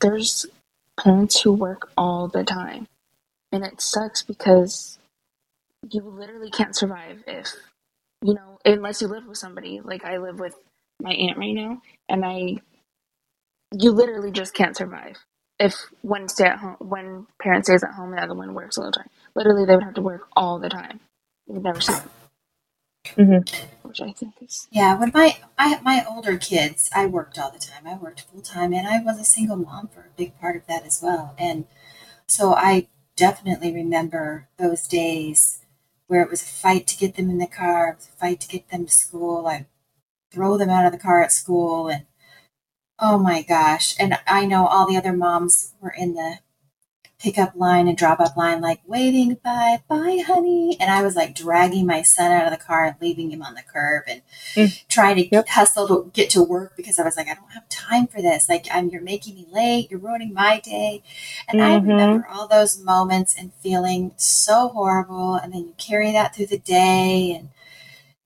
there's 0.00 0.46
parents 1.00 1.40
who 1.42 1.52
work 1.52 1.90
all 1.96 2.28
the 2.28 2.44
time, 2.44 2.88
and 3.52 3.64
it 3.64 3.80
sucks 3.80 4.22
because 4.22 4.98
you 5.90 6.02
literally 6.02 6.50
can't 6.50 6.76
survive 6.76 7.24
if, 7.26 7.52
you 8.22 8.34
know, 8.34 8.58
unless 8.64 9.02
you 9.02 9.08
live 9.08 9.26
with 9.26 9.38
somebody. 9.38 9.80
Like 9.80 10.04
I 10.04 10.18
live 10.18 10.40
with 10.40 10.56
my 11.02 11.12
aunt 11.12 11.38
right 11.38 11.54
now, 11.54 11.82
and 12.08 12.24
I, 12.24 12.58
you 13.78 13.92
literally 13.92 14.32
just 14.32 14.54
can't 14.54 14.76
survive 14.76 15.18
if 15.60 15.74
one 16.02 16.28
stay 16.28 16.46
at 16.46 16.58
home, 16.60 16.76
one 16.80 17.26
parent 17.42 17.66
stays 17.66 17.84
at 17.84 17.92
home 17.94 18.10
and 18.10 18.18
the 18.18 18.22
other 18.24 18.34
one 18.34 18.54
works 18.54 18.78
all 18.78 18.86
the 18.86 18.92
time. 18.92 19.10
Literally, 19.36 19.66
they 19.66 19.74
would 19.76 19.84
have 19.84 19.94
to 19.94 20.02
work 20.02 20.28
all 20.36 20.58
the 20.60 20.70
time. 20.70 21.00
You'd 21.48 21.64
never 21.64 21.80
see 21.80 21.94
them, 21.94 22.10
Mm-hmm. 23.18 23.50
which 23.82 24.00
I 24.02 24.12
think 24.12 24.34
is 24.42 24.68
yeah 24.72 24.98
when 24.98 25.12
my 25.14 25.38
I, 25.58 25.80
my 25.82 26.04
older 26.08 26.38
kids 26.38 26.90
i 26.94 27.06
worked 27.06 27.38
all 27.38 27.50
the 27.52 27.58
time 27.60 27.86
i 27.86 27.96
worked 27.96 28.22
full 28.22 28.42
time 28.42 28.74
and 28.74 28.86
i 28.88 29.00
was 29.02 29.20
a 29.20 29.24
single 29.24 29.56
mom 29.56 29.88
for 29.88 30.02
a 30.02 30.18
big 30.18 30.38
part 30.40 30.56
of 30.56 30.66
that 30.68 30.86
as 30.86 31.00
well 31.02 31.34
and 31.38 31.66
so 32.28 32.54
i 32.54 32.88
definitely 33.16 33.72
remember 33.74 34.48
those 34.58 34.88
days 34.88 35.60
where 36.08 36.22
it 36.22 36.30
was 36.30 36.42
a 36.42 36.46
fight 36.46 36.86
to 36.88 36.98
get 36.98 37.16
them 37.16 37.30
in 37.30 37.38
the 37.38 37.46
car 37.48 37.90
it 37.90 37.96
was 37.96 38.08
a 38.08 38.12
fight 38.18 38.40
to 38.40 38.48
get 38.48 38.68
them 38.70 38.86
to 38.86 38.92
school 38.92 39.46
i 39.48 39.66
throw 40.32 40.58
them 40.58 40.70
out 40.70 40.86
of 40.86 40.92
the 40.92 40.98
car 40.98 41.22
at 41.22 41.32
school 41.32 41.88
and 41.88 42.06
oh 43.00 43.18
my 43.18 43.42
gosh. 43.42 43.94
And 43.98 44.18
i 44.26 44.44
know 44.46 44.66
all 44.66 44.86
the 44.88 44.96
other 44.96 45.12
moms 45.12 45.74
were 45.80 45.90
in 45.96 46.14
the 46.14 46.38
pickup 47.20 47.54
line 47.56 47.88
and 47.88 47.98
drop 47.98 48.20
up 48.20 48.36
line 48.36 48.60
like 48.60 48.80
waiting 48.86 49.34
bye 49.44 49.82
bye 49.88 50.22
honey. 50.26 50.76
And 50.80 50.90
i 50.90 51.02
was 51.02 51.16
like 51.16 51.34
dragging 51.34 51.86
my 51.86 52.02
son 52.02 52.30
out 52.32 52.44
of 52.52 52.58
the 52.58 52.64
car 52.64 52.84
and 52.84 52.96
leaving 53.00 53.30
him 53.32 53.42
on 53.42 53.54
the 53.54 53.62
curb 53.62 54.04
and 54.08 54.22
Mm. 54.56 54.88
trying 54.88 55.16
to 55.16 55.28
Yep. 55.30 55.48
hustle 55.48 55.88
to 55.88 56.10
get 56.14 56.30
to 56.30 56.42
work 56.42 56.76
because 56.76 56.98
i 56.98 57.04
was 57.04 57.16
like 57.16 57.28
i 57.28 57.34
don't 57.34 57.52
have 57.52 57.68
time 57.68 58.06
for 58.06 58.22
this. 58.22 58.48
Like 58.48 58.66
i'm 58.72 58.88
you're 58.90 59.02
making 59.02 59.34
me 59.36 59.46
late. 59.52 59.90
You're 59.90 60.00
ruining 60.00 60.32
my 60.34 60.60
day. 60.60 61.02
And 61.48 61.60
i 61.62 61.78
Mhm. 61.78 61.86
remember 61.88 62.26
all 62.30 62.46
those 62.48 62.78
moments 62.78 63.34
and 63.38 63.52
feeling 63.54 64.12
so 64.16 64.68
horrible. 64.68 65.34
And 65.36 65.52
then 65.52 65.62
you 65.66 65.74
carry 65.78 66.12
that 66.12 66.34
through 66.34 66.46
the 66.46 66.58
day 66.58 67.32
and 67.38 67.50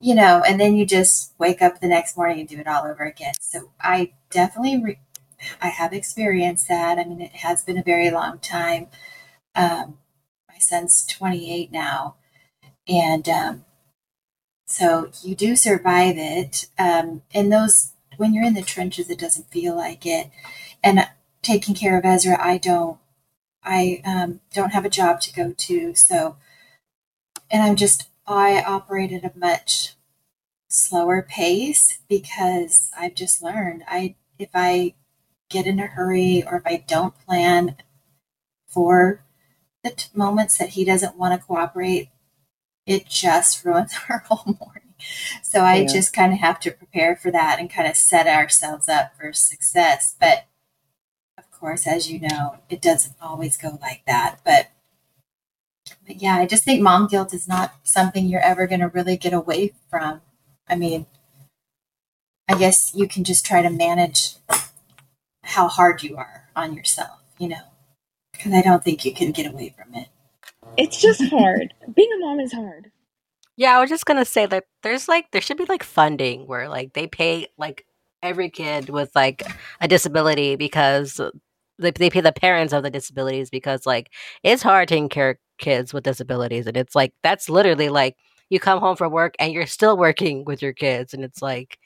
you 0.01 0.15
know 0.15 0.43
and 0.47 0.61
then 0.61 0.77
you 0.77 0.87
just 0.87 1.33
wake 1.39 1.63
up 1.63 1.81
the 1.81 1.89
next 1.89 2.17
morning 2.17 2.41
and 2.41 2.49
do 2.49 2.59
it 2.59 2.67
all 2.69 2.85
over 2.85 3.05
again. 3.05 3.35
So 3.41 3.71
i 3.81 4.13
definitely 4.33 4.83
re- 4.83 4.99
I 5.61 5.69
have 5.69 5.93
experienced 5.93 6.69
that. 6.69 6.99
I 6.99 7.05
mean, 7.05 7.21
it 7.21 7.37
has 7.37 7.63
been 7.65 7.79
a 7.79 7.83
very 7.83 8.11
long 8.11 8.39
time. 8.39 8.89
Um, 9.55 9.99
my 10.49 10.59
son's 10.59 11.05
28 11.07 11.73
now. 11.73 12.17
And 12.89 13.29
um, 13.29 13.65
so 14.67 15.11
you 15.23 15.35
do 15.35 15.57
survive 15.57 16.17
it. 16.17 16.67
Um, 16.79 17.23
and 17.35 17.53
those, 17.53 17.93
when 18.17 18.35
you're 18.35 18.45
in 18.45 18.55
the 18.55 18.63
trenches, 18.63 19.11
it 19.11 19.19
doesn't 19.19 19.51
feel 19.51 19.77
like 19.77 20.07
it. 20.07 20.31
And 20.83 21.09
taking 21.43 21.75
care 21.75 21.99
of 21.99 22.05
Ezra, 22.05 22.37
I 22.41 22.59
don't, 22.59 22.99
I 23.65 24.03
um, 24.05 24.41
don't 24.53 24.73
have 24.73 24.85
a 24.85 24.91
job 24.91 25.21
to 25.23 25.33
go 25.33 25.53
to. 25.57 25.95
So 25.95 26.37
and 27.53 27.63
I'm 27.63 27.77
just, 27.77 28.09
I 28.27 28.63
operate 28.63 29.13
at 29.13 29.25
a 29.25 29.39
much 29.39 29.95
slower 30.69 31.23
pace 31.23 31.99
because 32.09 32.91
I've 32.99 33.15
just 33.15 33.43
learned 33.43 33.85
I, 33.87 34.17
if 34.43 34.51
I 34.55 34.95
get 35.51 35.67
in 35.67 35.81
a 35.81 35.87
hurry 35.87 36.45
or 36.47 36.59
if 36.59 36.67
I 36.67 36.85
don't 36.87 37.19
plan 37.27 37.77
for 38.69 39.25
the 39.85 39.91
t- 39.91 40.09
moments 40.15 40.59
that 40.59 40.71
he 40.71 40.85
doesn't 40.85 41.19
want 41.19 41.41
to 41.41 41.47
cooperate, 41.47 42.11
it 42.87 43.09
just 43.09 43.65
ruins 43.67 43.95
our 44.09 44.21
whole 44.29 44.57
morning. 44.61 44.95
So 45.43 45.63
I 45.65 45.83
Yeah. 45.83 45.89
just 45.93 46.13
kind 46.15 46.33
of 46.33 46.41
have 46.41 46.61
to 46.61 46.71
prepare 46.73 47.17
for 47.17 47.31
that 47.33 47.59
and 47.61 47.71
kind 47.71 47.89
of 47.89 47.97
set 47.97 48.27
ourselves 48.27 48.89
up 48.89 49.17
for 49.19 49.33
success. 49.33 50.17
But 50.21 50.47
of 51.39 51.51
course, 51.51 51.87
as 51.87 52.11
you 52.11 52.21
know, 52.21 52.59
it 52.71 52.81
doesn't 52.83 53.17
always 53.21 53.57
go 53.59 53.79
like 53.83 54.03
that. 54.07 54.41
But 54.45 54.71
but 56.07 56.23
yeah, 56.23 56.37
I 56.37 56.47
just 56.47 56.65
think 56.65 56.81
mom 56.81 57.07
guilt 57.09 57.35
is 57.35 57.49
not 57.49 57.75
something 57.83 58.27
you're 58.27 58.41
ever 58.41 58.67
going 58.67 58.81
to 58.81 58.89
really 58.89 59.17
get 59.17 59.33
away 59.33 59.73
from. 59.91 60.21
I 60.69 60.77
mean, 60.77 61.07
I 62.53 62.59
guess 62.59 62.95
you 62.95 63.09
can 63.09 63.25
just 63.25 63.47
try 63.47 63.63
to 63.63 63.71
manage 63.71 64.35
how 65.43 65.69
hard 65.69 66.03
you 66.03 66.19
are 66.19 66.51
on 66.55 66.75
yourself, 66.75 67.23
you 67.39 67.49
know, 67.49 67.63
because 68.31 68.53
I 68.53 68.61
don't 68.61 68.85
think 68.85 69.07
you 69.07 69.15
can 69.15 69.33
get 69.33 69.51
away 69.51 69.75
from 69.75 69.95
it. 69.95 70.09
It's 70.77 71.01
just 71.01 71.23
hard. 71.31 71.73
Being 71.97 72.11
a 72.15 72.19
mom 72.19 72.41
is 72.41 72.53
hard. 72.53 72.91
Yeah, 73.57 73.75
I 73.75 73.81
was 73.81 73.89
just 73.89 74.05
gonna 74.05 74.27
say 74.27 74.45
that 74.45 74.65
there's 74.83 75.09
like 75.09 75.31
there 75.31 75.41
should 75.41 75.57
be 75.57 75.65
like 75.65 75.83
funding 75.83 76.47
where 76.47 76.69
like 76.69 76.93
they 76.93 77.07
pay 77.07 77.47
like 77.57 77.87
every 78.23 78.51
kid 78.51 78.91
with 78.91 79.11
like 79.15 79.43
a 79.81 79.89
disability 79.89 80.57
because 80.57 81.23
they 81.79 81.91
they 81.91 82.11
pay 82.11 82.21
the 82.21 82.33
parents 82.33 82.75
of 82.75 82.83
the 82.83 82.91
disabilities 82.91 83.49
because 83.49 83.87
like 83.87 84.11
it's 84.43 84.63
hard 84.63 84.89
taking 84.89 85.09
care 85.09 85.31
of 85.31 85.37
kids 85.57 85.95
with 85.95 86.05
disabilities 86.05 86.67
and 86.67 86.77
it's 86.77 86.95
like 86.95 87.15
that's 87.23 87.49
literally 87.49 87.89
like 87.89 88.19
you 88.51 88.61
come 88.61 88.79
home 88.79 88.97
from 88.97 89.11
work 89.11 89.35
and 89.39 89.55
you're 89.55 89.65
still 89.65 89.97
working 89.97 90.45
with 90.45 90.61
your 90.61 90.75
kids 90.75 91.15
and 91.15 91.25
it's 91.25 91.41
like 91.41 91.79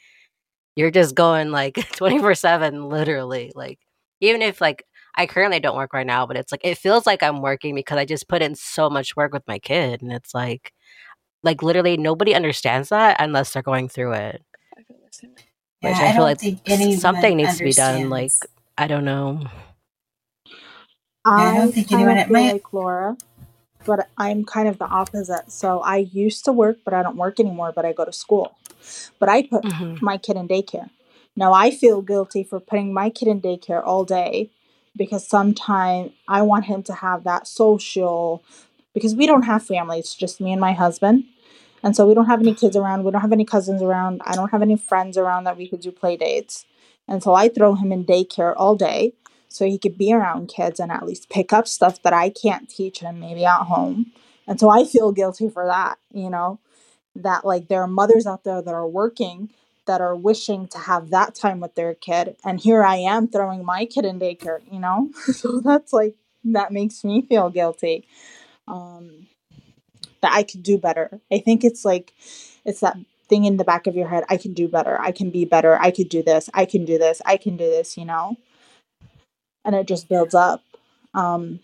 you're 0.77 0.91
just 0.93 1.15
going 1.17 1.51
like 1.53 1.75
24/7 1.77 2.89
literally 2.91 3.53
like 3.57 3.81
even 4.21 4.43
if 4.43 4.61
like 4.61 4.85
I 5.17 5.27
currently 5.27 5.61
don't 5.61 5.77
work 5.77 5.93
right 5.95 6.07
now 6.07 6.27
but 6.27 6.37
it's 6.37 6.53
like 6.53 6.63
it 6.65 6.79
feels 6.79 7.07
like 7.07 7.23
I'm 7.23 7.43
working 7.43 7.75
because 7.75 7.99
I 7.99 8.05
just 8.07 8.29
put 8.29 8.43
in 8.43 8.55
so 8.57 8.91
much 8.91 9.17
work 9.17 9.33
with 9.35 9.47
my 9.49 9.59
kid 9.59 10.03
and 10.03 10.13
it's 10.13 10.35
like 10.35 10.73
like 11.43 11.63
literally 11.63 11.97
nobody 11.97 12.35
understands 12.35 12.91
that 12.91 13.17
unless 13.21 13.53
they're 13.53 13.63
going 13.63 13.89
through 13.89 14.13
it. 14.15 14.43
I 14.79 14.83
feel 14.85 14.97
the 14.99 15.13
same 15.13 15.31
way. 15.35 15.45
Yeah, 15.83 15.91
Which 15.91 16.01
I 16.01 16.09
I, 16.09 16.13
feel 16.13 16.25
don't 16.25 16.25
like 16.25 16.41
think 16.41 16.61
anyone 16.67 17.01
something 17.01 17.37
needs 17.37 17.57
to 17.59 17.65
be 17.65 17.73
done, 17.73 18.05
understands. 18.05 18.11
like, 18.11 18.33
I 18.79 18.87
don't 18.89 19.05
know. 19.05 19.43
I, 21.25 21.53
I 21.53 21.57
don't 21.59 21.73
think 21.73 21.93
anyone 21.93 22.19
at 22.19 22.31
my 22.31 22.53
like 22.53 22.73
Laura, 22.73 23.17
but 23.87 24.09
I'm 24.19 24.45
kind 24.45 24.69
of 24.69 24.79
the 24.79 24.87
opposite. 24.87 25.51
So 25.53 25.81
I 25.81 25.99
used 26.13 26.45
to 26.47 26.53
work, 26.53 26.79
but 26.85 26.95
I 26.95 27.03
don't 27.03 27.17
work 27.17 27.41
anymore, 27.41 27.73
but 27.75 27.85
I 27.85 27.93
go 27.93 28.05
to 28.05 28.13
school. 28.13 28.57
But 29.19 29.29
I 29.29 29.43
put 29.43 29.65
Mhm. 29.65 30.03
my 30.03 30.19
kid 30.19 30.37
in 30.37 30.49
daycare. 30.49 30.91
Now 31.37 31.53
I 31.53 31.71
feel 31.71 32.03
guilty 32.03 32.43
for 32.43 32.61
putting 32.61 32.93
my 32.93 33.11
kid 33.11 33.29
in 33.29 33.41
daycare 33.41 33.83
all 33.85 34.05
day 34.05 34.51
because 34.97 35.27
sometimes 35.29 36.13
I 36.27 36.43
want 36.43 36.67
him 36.67 36.83
to 36.85 36.95
have 36.95 37.25
that 37.25 37.47
social 37.47 38.43
because 38.95 39.15
we 39.15 39.27
don't 39.27 39.43
have 39.43 39.63
family, 39.63 39.99
it's 39.99 40.15
just 40.15 40.41
me 40.41 40.53
and 40.53 40.61
my 40.61 40.73
husband. 40.73 41.25
And 41.83 41.95
so 41.95 42.07
we 42.07 42.15
don't 42.15 42.27
have 42.27 42.41
any 42.41 42.55
kids 42.55 42.77
around, 42.77 43.05
we 43.05 43.11
don't 43.11 43.21
have 43.21 43.33
any 43.33 43.45
cousins 43.45 43.83
around, 43.83 44.23
I 44.25 44.35
don't 44.35 44.51
have 44.51 44.63
any 44.63 44.77
friends 44.77 45.17
around 45.19 45.45
that 45.45 45.57
we 45.57 45.69
could 45.69 45.81
do 45.81 45.93
play 45.93 46.17
dates. 46.17 46.65
And 47.07 47.23
so 47.23 47.35
I 47.35 47.49
throw 47.49 47.75
him 47.75 47.93
in 47.93 48.05
daycare 48.05 48.55
all 48.57 48.75
day 48.75 49.13
so 49.49 49.65
he 49.65 49.79
could 49.79 49.97
be 49.97 50.13
around 50.13 50.49
kids 50.49 50.81
and 50.81 50.91
at 50.93 51.07
least 51.07 51.31
pick 51.31 51.53
up 51.53 51.67
stuff 51.69 52.03
that 52.03 52.13
I 52.13 52.31
can't 52.31 52.69
teach 52.69 53.01
him 53.01 53.21
maybe 53.21 53.45
at 53.45 53.63
home. 53.63 54.13
And 54.47 54.61
so 54.61 54.71
I 54.71 54.85
feel 54.85 55.13
guilty 55.13 55.49
for 55.49 55.67
that, 55.67 55.99
you 56.13 56.31
know, 56.31 56.61
that 57.15 57.45
like 57.45 57.69
there 57.69 57.83
are 57.83 57.89
mothers 57.89 58.27
out 58.27 58.45
there 58.45 58.63
that 58.63 58.75
are 58.75 58.87
working 58.87 59.51
that 59.87 60.01
are 60.01 60.15
wishing 60.15 60.67
to 60.69 60.79
have 60.79 61.11
that 61.11 61.35
time 61.35 61.61
with 61.61 61.75
their 61.75 61.95
kid. 61.95 62.37
And 62.45 62.61
here 62.61 62.85
I 62.85 62.97
am 62.97 63.29
throwing 63.29 63.65
my 63.65 63.87
kid 63.87 64.05
in 64.05 64.21
daycare, 64.21 64.61
you 64.71 64.79
know? 64.79 65.11
so 65.33 65.61
that's 65.61 65.93
like, 65.93 66.17
that 66.45 66.73
makes 66.73 67.03
me 67.03 67.23
feel 67.23 67.51
guilty. 67.51 68.07
Um, 68.69 69.29
that 70.23 70.33
I 70.33 70.43
could 70.43 70.63
do 70.63 70.77
better. 70.77 71.21
I 71.33 71.39
think 71.39 71.65
it's 71.65 71.85
like, 71.85 72.13
it's 72.65 72.81
that 72.81 72.97
thing 73.29 73.45
in 73.45 73.57
the 73.57 73.65
back 73.65 73.87
of 73.87 73.95
your 73.95 74.09
head 74.09 74.25
I 74.29 74.37
can 74.37 74.55
do 74.55 74.69
better. 74.69 75.01
I 75.01 75.13
can 75.13 75.31
be 75.31 75.45
better. 75.45 75.79
I 75.81 75.91
could 75.91 76.09
do 76.09 76.23
this. 76.23 76.51
I 76.53 76.65
can 76.65 76.85
do 76.85 76.99
this. 76.99 77.23
I 77.25 77.37
can 77.37 77.57
do 77.57 77.65
this, 77.65 77.97
you 77.97 78.05
know? 78.05 78.37
And 79.67 79.77
it 79.77 79.89
just 79.89 80.09
builds 80.09 80.35
up. 80.37 80.63
Um, 81.15 81.61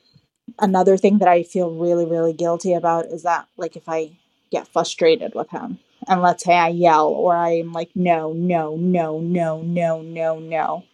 another 0.61 0.97
thing 0.97 1.19
that 1.19 1.29
I 1.29 1.43
feel 1.43 1.71
really, 1.71 2.07
really 2.07 2.33
guilty 2.33 2.75
about 2.75 3.07
is 3.07 3.23
that, 3.25 3.47
like, 3.57 3.77
if 3.77 3.89
I 3.89 4.13
get 4.51 4.69
frustrated 4.69 5.35
with 5.35 5.51
him, 5.51 5.79
and 6.09 6.23
let's 6.23 6.45
say 6.45 6.55
I 6.55 6.69
yell 6.69 7.09
or 7.09 7.37
I'm 7.37 7.73
like, 7.73 7.91
no, 7.95 8.33
no, 8.33 8.77
no, 8.77 9.21
no, 9.21 9.63
no, 9.63 10.03
no, 10.03 10.39
no, 10.39 10.85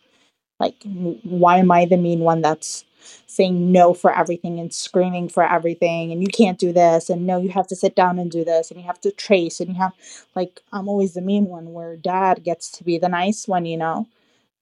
like, 0.60 0.76
why 1.24 1.58
am 1.58 1.70
I 1.70 1.84
the 1.84 1.96
mean 1.96 2.20
one 2.20 2.42
that's 2.42 2.84
saying 3.26 3.72
no 3.72 3.94
for 3.94 4.16
everything 4.16 4.58
and 4.58 4.74
screaming 4.74 5.28
for 5.28 5.44
everything 5.44 6.12
and 6.12 6.20
you 6.20 6.28
can't 6.28 6.58
do 6.58 6.72
this 6.72 7.08
and 7.08 7.26
no 7.26 7.38
you 7.38 7.48
have 7.48 7.66
to 7.66 7.76
sit 7.76 7.94
down 7.94 8.18
and 8.18 8.30
do 8.30 8.44
this 8.44 8.70
and 8.70 8.80
you 8.80 8.86
have 8.86 9.00
to 9.00 9.10
trace 9.12 9.60
and 9.60 9.70
you 9.70 9.76
have 9.76 9.92
like 10.34 10.60
i'm 10.72 10.88
always 10.88 11.14
the 11.14 11.20
mean 11.20 11.46
one 11.46 11.72
where 11.72 11.96
dad 11.96 12.42
gets 12.44 12.70
to 12.70 12.84
be 12.84 12.98
the 12.98 13.08
nice 13.08 13.46
one 13.46 13.64
you 13.64 13.76
know 13.76 14.06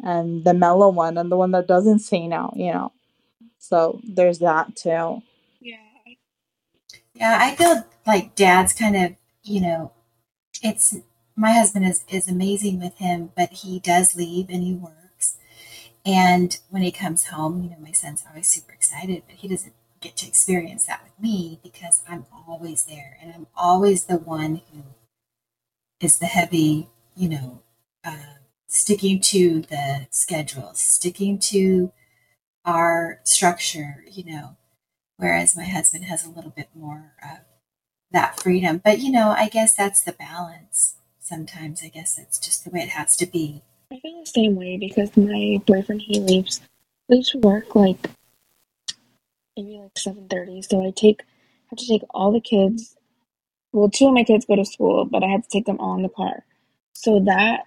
and 0.03 0.45
the 0.45 0.55
mellow 0.55 0.89
one 0.89 1.19
and 1.19 1.31
the 1.31 1.37
one 1.37 1.53
that 1.53 1.67
doesn't 1.69 2.01
say 2.01 2.31
out, 2.31 2.55
you 2.57 2.73
know. 2.73 2.93
So 3.59 4.01
there's 4.05 4.39
that 4.41 4.77
too. 4.77 5.23
Yeah. 5.61 5.77
Yeah, 7.15 7.39
I 7.41 7.55
feel 7.55 7.87
like 8.07 8.35
dad's 8.35 8.73
kind 8.73 8.97
of, 8.97 9.17
you 9.43 9.61
know, 9.61 9.93
it's 10.63 10.97
my 11.35 11.53
husband 11.53 11.87
is 11.87 12.05
is 12.09 12.29
amazing 12.29 12.81
with 12.81 12.97
him, 12.99 13.31
but 13.37 13.51
he 13.51 13.79
does 13.81 14.15
leave 14.15 14.49
and 14.51 14.63
he 14.63 14.75
works. 14.75 15.37
And 16.05 16.59
when 16.71 16.83
he 16.83 16.93
comes 16.93 17.27
home, 17.27 17.63
you 17.63 17.71
know, 17.71 17.79
my 17.81 17.93
son's 17.93 18.25
always 18.29 18.49
super 18.49 18.73
excited, 18.73 19.25
but 19.27 19.37
he 19.37 19.49
doesn't 19.49 19.75
get 20.01 20.17
to 20.19 20.29
experience 20.29 20.87
that 20.87 21.03
with 21.03 21.19
me 21.21 21.59
because 21.63 22.03
I'm 22.09 22.27
always 22.47 22.85
there 22.85 23.19
and 23.21 23.33
I'm 23.35 23.47
always 23.57 24.05
the 24.05 24.19
one 24.19 24.63
who 24.73 24.85
is 26.01 26.19
the 26.19 26.27
heavy, 26.27 26.89
you 27.17 27.29
know, 27.29 27.63
uh, 28.05 28.36
sticking 28.66 29.20
to 29.20 29.62
the 29.62 30.07
schedule, 30.11 30.70
sticking 30.74 31.38
to 31.38 31.92
our 32.64 33.20
structure, 33.24 34.05
you 34.11 34.24
know, 34.24 34.57
whereas 35.16 35.57
my 35.57 35.64
husband 35.64 36.05
has 36.05 36.24
a 36.24 36.31
little 36.31 36.50
bit 36.50 36.68
more 36.74 37.12
of 37.22 37.38
that 38.11 38.40
freedom. 38.40 38.81
But, 38.85 39.00
you 39.00 39.11
know, 39.11 39.31
I 39.31 39.48
guess 39.48 39.74
that's 39.74 40.02
the 40.02 40.12
balance. 40.12 40.96
Sometimes 41.20 41.83
I 41.83 41.88
guess 41.88 42.18
it's 42.18 42.38
just 42.38 42.64
the 42.64 42.70
way 42.70 42.81
it 42.81 42.90
has 42.90 43.16
to 43.16 43.26
be. 43.26 43.62
I 43.92 44.00
feel 44.00 44.20
the 44.20 44.26
same 44.26 44.57
way 44.57 44.76
because 44.79 45.16
my 45.16 45.61
boyfriend 45.64 46.02
he 46.02 46.18
leaves 46.18 46.61
leaves 47.09 47.31
for 47.31 47.38
work 47.38 47.74
like 47.74 48.11
maybe 49.57 49.79
like 49.81 49.96
seven 49.96 50.29
thirty. 50.29 50.62
So 50.62 50.85
I 50.85 50.90
take 50.90 51.22
have 51.70 51.79
to 51.79 51.87
take 51.87 52.02
all 52.11 52.33
the 52.33 52.40
kids. 52.40 52.96
Well, 53.72 53.90
two 53.90 54.09
of 54.09 54.14
my 54.14 54.24
kids 54.24 54.44
go 54.44 54.57
to 54.57 54.64
school, 54.64 55.05
but 55.05 55.22
I 55.22 55.29
have 55.29 55.42
to 55.42 55.48
take 55.48 55.66
them 55.66 55.79
all 55.79 55.96
in 55.96 56.02
the 56.02 56.09
car. 56.09 56.44
So 56.94 57.20
that 57.20 57.66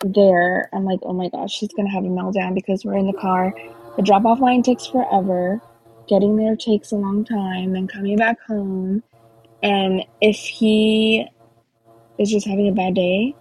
there, 0.00 0.68
I'm 0.72 0.84
like, 0.84 1.00
oh 1.02 1.12
my 1.12 1.28
gosh, 1.28 1.52
she's 1.52 1.72
gonna 1.72 1.90
have 1.90 2.04
a 2.04 2.08
meltdown 2.08 2.54
because 2.54 2.84
we're 2.84 2.96
in 2.96 3.06
the 3.06 3.18
car. 3.18 3.54
The 3.96 4.02
drop 4.02 4.24
off 4.24 4.40
line 4.40 4.62
takes 4.62 4.86
forever. 4.86 5.60
Getting 6.08 6.36
there 6.36 6.56
takes 6.56 6.92
a 6.92 6.96
long 6.96 7.24
time, 7.24 7.74
and 7.74 7.88
coming 7.88 8.16
back 8.16 8.40
home. 8.46 9.02
And 9.62 10.04
if 10.20 10.36
he 10.36 11.26
is 12.18 12.30
just 12.30 12.46
having 12.46 12.68
a 12.68 12.72
bad 12.72 12.94
day, 12.94 13.34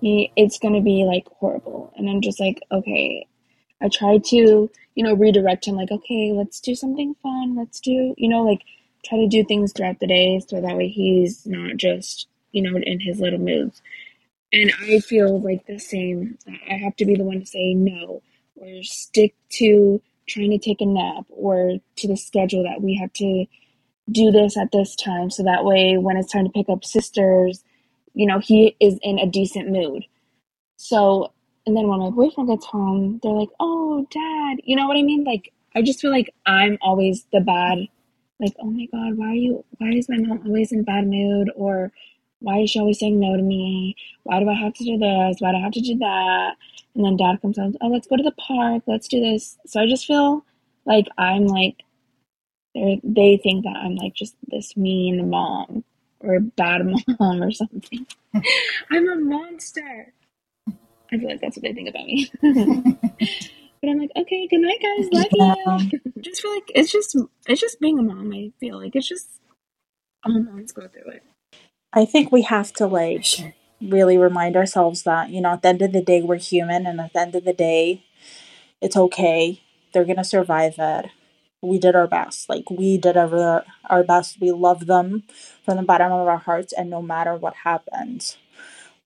he 0.00 0.32
it's 0.36 0.58
gonna 0.58 0.80
be 0.80 1.04
like 1.04 1.26
horrible. 1.38 1.92
And 1.96 2.08
I'm 2.08 2.20
just 2.20 2.40
like, 2.40 2.60
okay. 2.70 3.26
I 3.82 3.88
try 3.88 4.18
to, 4.18 4.70
you 4.94 5.04
know, 5.04 5.14
redirect 5.14 5.66
him 5.66 5.74
like, 5.74 5.90
okay, 5.90 6.32
let's 6.32 6.60
do 6.60 6.74
something 6.74 7.16
fun. 7.22 7.56
Let's 7.56 7.80
do, 7.80 8.14
you 8.16 8.28
know, 8.28 8.44
like 8.44 8.62
try 9.04 9.18
to 9.18 9.26
do 9.26 9.44
things 9.44 9.72
throughout 9.72 9.98
the 9.98 10.06
day 10.06 10.40
so 10.40 10.60
that 10.60 10.76
way 10.76 10.88
he's 10.88 11.44
not 11.46 11.76
just, 11.76 12.28
you 12.52 12.62
know, 12.62 12.78
in 12.78 13.00
his 13.00 13.18
little 13.18 13.40
moods. 13.40 13.82
And 14.52 14.72
I 14.82 15.00
feel 15.00 15.40
like 15.40 15.66
the 15.66 15.78
same. 15.78 16.38
I 16.70 16.74
have 16.74 16.96
to 16.96 17.04
be 17.06 17.16
the 17.16 17.24
one 17.24 17.40
to 17.40 17.46
say 17.46 17.74
no 17.74 18.22
or 18.56 18.82
stick 18.82 19.34
to 19.54 20.00
trying 20.28 20.50
to 20.50 20.58
take 20.58 20.80
a 20.80 20.86
nap 20.86 21.24
or 21.30 21.78
to 21.96 22.08
the 22.08 22.16
schedule 22.16 22.62
that 22.64 22.82
we 22.82 22.96
have 22.96 23.12
to 23.14 23.46
do 24.10 24.30
this 24.30 24.56
at 24.56 24.72
this 24.72 24.96
time 24.96 25.30
so 25.30 25.42
that 25.44 25.64
way 25.64 25.96
when 25.98 26.16
it's 26.16 26.32
time 26.32 26.44
to 26.44 26.50
pick 26.52 26.68
up 26.68 26.84
sisters, 26.84 27.64
you 28.14 28.26
know, 28.26 28.38
he 28.40 28.76
is 28.80 28.98
in 29.02 29.18
a 29.18 29.26
decent 29.26 29.70
mood. 29.70 30.04
So, 30.76 31.32
and 31.66 31.76
then 31.76 31.88
when 31.88 32.00
my 32.00 32.10
boyfriend 32.10 32.50
gets 32.50 32.66
home, 32.66 33.20
they're 33.22 33.32
like, 33.32 33.50
"Oh, 33.60 34.06
dad," 34.10 34.60
you 34.64 34.76
know 34.76 34.86
what 34.88 34.96
I 34.98 35.02
mean? 35.02 35.24
Like, 35.24 35.52
I 35.76 35.82
just 35.82 36.00
feel 36.00 36.10
like 36.10 36.34
I'm 36.46 36.78
always 36.82 37.26
the 37.32 37.40
bad. 37.40 37.88
Like, 38.40 38.54
oh 38.60 38.70
my 38.70 38.86
god, 38.92 39.16
why 39.16 39.28
are 39.28 39.34
you? 39.34 39.64
Why 39.78 39.90
is 39.92 40.08
my 40.08 40.18
mom 40.18 40.42
always 40.46 40.72
in 40.72 40.84
bad 40.84 41.06
mood? 41.08 41.50
Or 41.56 41.92
why 42.42 42.60
is 42.60 42.70
she 42.70 42.80
always 42.80 43.00
saying 43.00 43.20
no 43.20 43.36
to 43.36 43.42
me? 43.42 43.96
Why 44.24 44.40
do 44.40 44.48
I 44.50 44.54
have 44.54 44.74
to 44.74 44.84
do 44.84 44.98
this? 44.98 45.36
Why 45.40 45.52
do 45.52 45.58
I 45.58 45.62
have 45.62 45.72
to 45.72 45.80
do 45.82 45.98
that? 45.98 46.56
And 46.96 47.04
then 47.04 47.16
dad 47.18 47.42
comes 47.42 47.58
out, 47.58 47.74
oh, 47.80 47.88
let's 47.88 48.08
go 48.08 48.16
to 48.16 48.22
the 48.22 48.32
park. 48.32 48.84
Let's 48.86 49.08
do 49.08 49.20
this. 49.20 49.58
So 49.66 49.80
I 49.80 49.86
just 49.86 50.06
feel 50.06 50.44
like 50.86 51.06
I'm 51.18 51.46
like 51.46 51.76
they 52.74 53.00
they 53.04 53.38
think 53.42 53.64
that 53.64 53.76
I'm 53.76 53.96
like 53.96 54.14
just 54.14 54.36
this 54.48 54.76
mean 54.76 55.30
mom 55.30 55.84
or 56.20 56.40
bad 56.40 56.82
mom 57.20 57.42
or 57.42 57.52
something. 57.52 58.06
I'm 58.90 59.08
a 59.10 59.16
monster. 59.16 60.12
I 61.12 61.18
feel 61.18 61.28
like 61.30 61.40
that's 61.40 61.56
what 61.56 61.62
they 61.64 61.74
think 61.74 61.90
about 61.90 62.06
me. 62.06 62.30
but 62.42 63.90
I'm 63.90 63.98
like, 64.00 64.12
okay, 64.16 64.48
good 64.48 64.60
night, 64.60 64.80
guys. 64.82 65.08
Love 65.12 65.28
Yeah. 65.32 65.54
you. 65.80 66.00
just 66.22 66.42
feel 66.42 66.54
like 66.54 66.72
it's 66.74 66.92
just 66.92 67.16
it's 67.48 67.60
just 67.60 67.80
being 67.80 67.98
a 67.98 68.02
mom. 68.02 68.32
I 68.32 68.52
feel 68.60 68.78
like 68.78 68.96
it's 68.96 69.08
just 69.08 69.28
all 70.24 70.40
moms 70.42 70.72
go 70.72 70.88
through 70.88 71.12
it. 71.12 71.24
I 71.92 72.04
think 72.04 72.32
we 72.32 72.42
have 72.42 72.72
to 72.74 72.86
like 72.86 73.24
sure. 73.24 73.54
really 73.80 74.16
remind 74.16 74.56
ourselves 74.56 75.02
that, 75.02 75.30
you 75.30 75.40
know, 75.40 75.50
at 75.52 75.62
the 75.62 75.68
end 75.68 75.82
of 75.82 75.92
the 75.92 76.02
day, 76.02 76.22
we're 76.22 76.36
human, 76.36 76.86
and 76.86 77.00
at 77.00 77.12
the 77.12 77.20
end 77.20 77.34
of 77.34 77.44
the 77.44 77.52
day, 77.52 78.04
it's 78.80 78.96
okay. 78.96 79.62
They're 79.92 80.04
gonna 80.04 80.24
survive 80.24 80.74
it. 80.78 81.06
We 81.62 81.78
did 81.78 81.94
our 81.94 82.08
best. 82.08 82.48
Like, 82.48 82.70
we 82.70 82.98
did 82.98 83.16
our, 83.16 83.64
our 83.90 84.04
best. 84.04 84.40
We 84.40 84.50
love 84.52 84.86
them 84.86 85.24
from 85.64 85.76
the 85.76 85.82
bottom 85.82 86.12
of 86.12 86.26
our 86.28 86.38
hearts, 86.38 86.72
and 86.72 86.90
no 86.90 87.02
matter 87.02 87.36
what 87.36 87.54
happens 87.64 88.36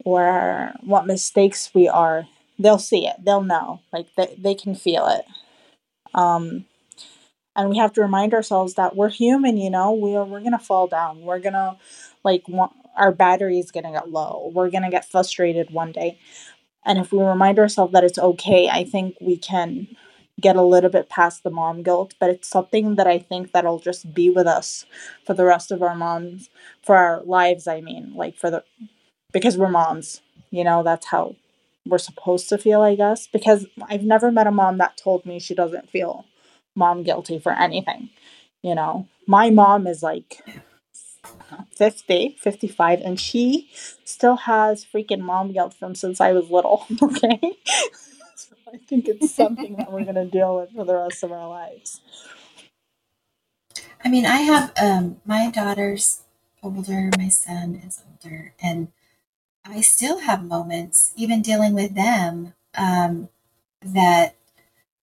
or 0.04 0.72
what 0.82 1.06
mistakes 1.06 1.70
we 1.74 1.88
are, 1.88 2.28
they'll 2.58 2.78
see 2.78 3.06
it. 3.06 3.16
They'll 3.24 3.42
know. 3.42 3.80
Like, 3.92 4.08
they, 4.16 4.34
they 4.38 4.54
can 4.54 4.74
feel 4.74 5.06
it. 5.08 5.24
Um, 6.14 6.66
and 7.54 7.70
we 7.70 7.78
have 7.78 7.92
to 7.94 8.02
remind 8.02 8.34
ourselves 8.34 8.74
that 8.74 8.96
we're 8.96 9.08
human, 9.08 9.56
you 9.56 9.70
know, 9.70 9.92
we're, 9.92 10.24
we're 10.24 10.42
gonna 10.42 10.58
fall 10.58 10.86
down. 10.86 11.22
We're 11.22 11.40
gonna, 11.40 11.78
like, 12.26 12.44
our 12.96 13.12
battery 13.12 13.58
is 13.58 13.70
gonna 13.70 13.92
get 13.92 14.10
low. 14.10 14.50
We're 14.54 14.70
gonna 14.70 14.90
get 14.90 15.10
frustrated 15.10 15.70
one 15.70 15.92
day. 15.92 16.18
And 16.84 16.98
if 16.98 17.12
we 17.12 17.22
remind 17.22 17.58
ourselves 17.58 17.92
that 17.92 18.04
it's 18.04 18.18
okay, 18.18 18.68
I 18.68 18.84
think 18.84 19.16
we 19.20 19.36
can 19.36 19.88
get 20.40 20.56
a 20.56 20.62
little 20.62 20.90
bit 20.90 21.08
past 21.08 21.42
the 21.42 21.50
mom 21.50 21.82
guilt. 21.82 22.14
But 22.20 22.30
it's 22.30 22.48
something 22.48 22.96
that 22.96 23.06
I 23.06 23.18
think 23.18 23.52
that'll 23.52 23.80
just 23.80 24.14
be 24.14 24.30
with 24.30 24.46
us 24.46 24.86
for 25.24 25.34
the 25.34 25.44
rest 25.44 25.72
of 25.72 25.82
our 25.82 25.94
moms, 25.94 26.50
for 26.82 26.96
our 26.96 27.22
lives. 27.24 27.66
I 27.66 27.80
mean, 27.80 28.12
like 28.14 28.36
for 28.36 28.50
the 28.50 28.64
because 29.32 29.58
we're 29.58 29.68
moms, 29.68 30.22
you 30.50 30.64
know, 30.64 30.82
that's 30.82 31.06
how 31.06 31.36
we're 31.86 31.98
supposed 31.98 32.48
to 32.50 32.58
feel, 32.58 32.82
I 32.82 32.94
guess. 32.94 33.26
Because 33.26 33.66
I've 33.88 34.04
never 34.04 34.30
met 34.30 34.46
a 34.46 34.52
mom 34.52 34.78
that 34.78 34.96
told 34.96 35.26
me 35.26 35.38
she 35.38 35.54
doesn't 35.54 35.90
feel 35.90 36.24
mom 36.74 37.02
guilty 37.02 37.38
for 37.38 37.52
anything. 37.52 38.10
You 38.62 38.74
know, 38.74 39.08
my 39.26 39.50
mom 39.50 39.86
is 39.86 40.02
like 40.02 40.42
50, 41.72 42.36
55, 42.40 43.00
and 43.00 43.20
she 43.20 43.70
still 44.04 44.36
has 44.36 44.84
freaking 44.84 45.20
mom 45.20 45.52
guilt 45.52 45.74
from 45.74 45.94
since 45.94 46.20
I 46.20 46.32
was 46.32 46.50
little. 46.50 46.86
Okay. 47.02 47.58
so 48.36 48.54
I 48.72 48.78
think 48.78 49.08
it's 49.08 49.30
something 49.34 49.76
that 49.76 49.92
we're 49.92 50.04
going 50.04 50.16
to 50.16 50.26
deal 50.26 50.56
with 50.56 50.72
for 50.72 50.84
the 50.84 50.96
rest 50.96 51.22
of 51.22 51.32
our 51.32 51.48
lives. 51.48 52.00
I 54.04 54.08
mean, 54.08 54.26
I 54.26 54.38
have 54.38 54.72
um, 54.80 55.20
my 55.24 55.50
daughter's 55.50 56.22
older, 56.62 57.10
my 57.18 57.28
son 57.28 57.80
is 57.86 58.02
older, 58.08 58.54
and 58.62 58.88
I 59.64 59.80
still 59.80 60.20
have 60.20 60.44
moments, 60.44 61.12
even 61.16 61.42
dealing 61.42 61.74
with 61.74 61.94
them, 61.94 62.54
um, 62.76 63.28
that 63.82 64.36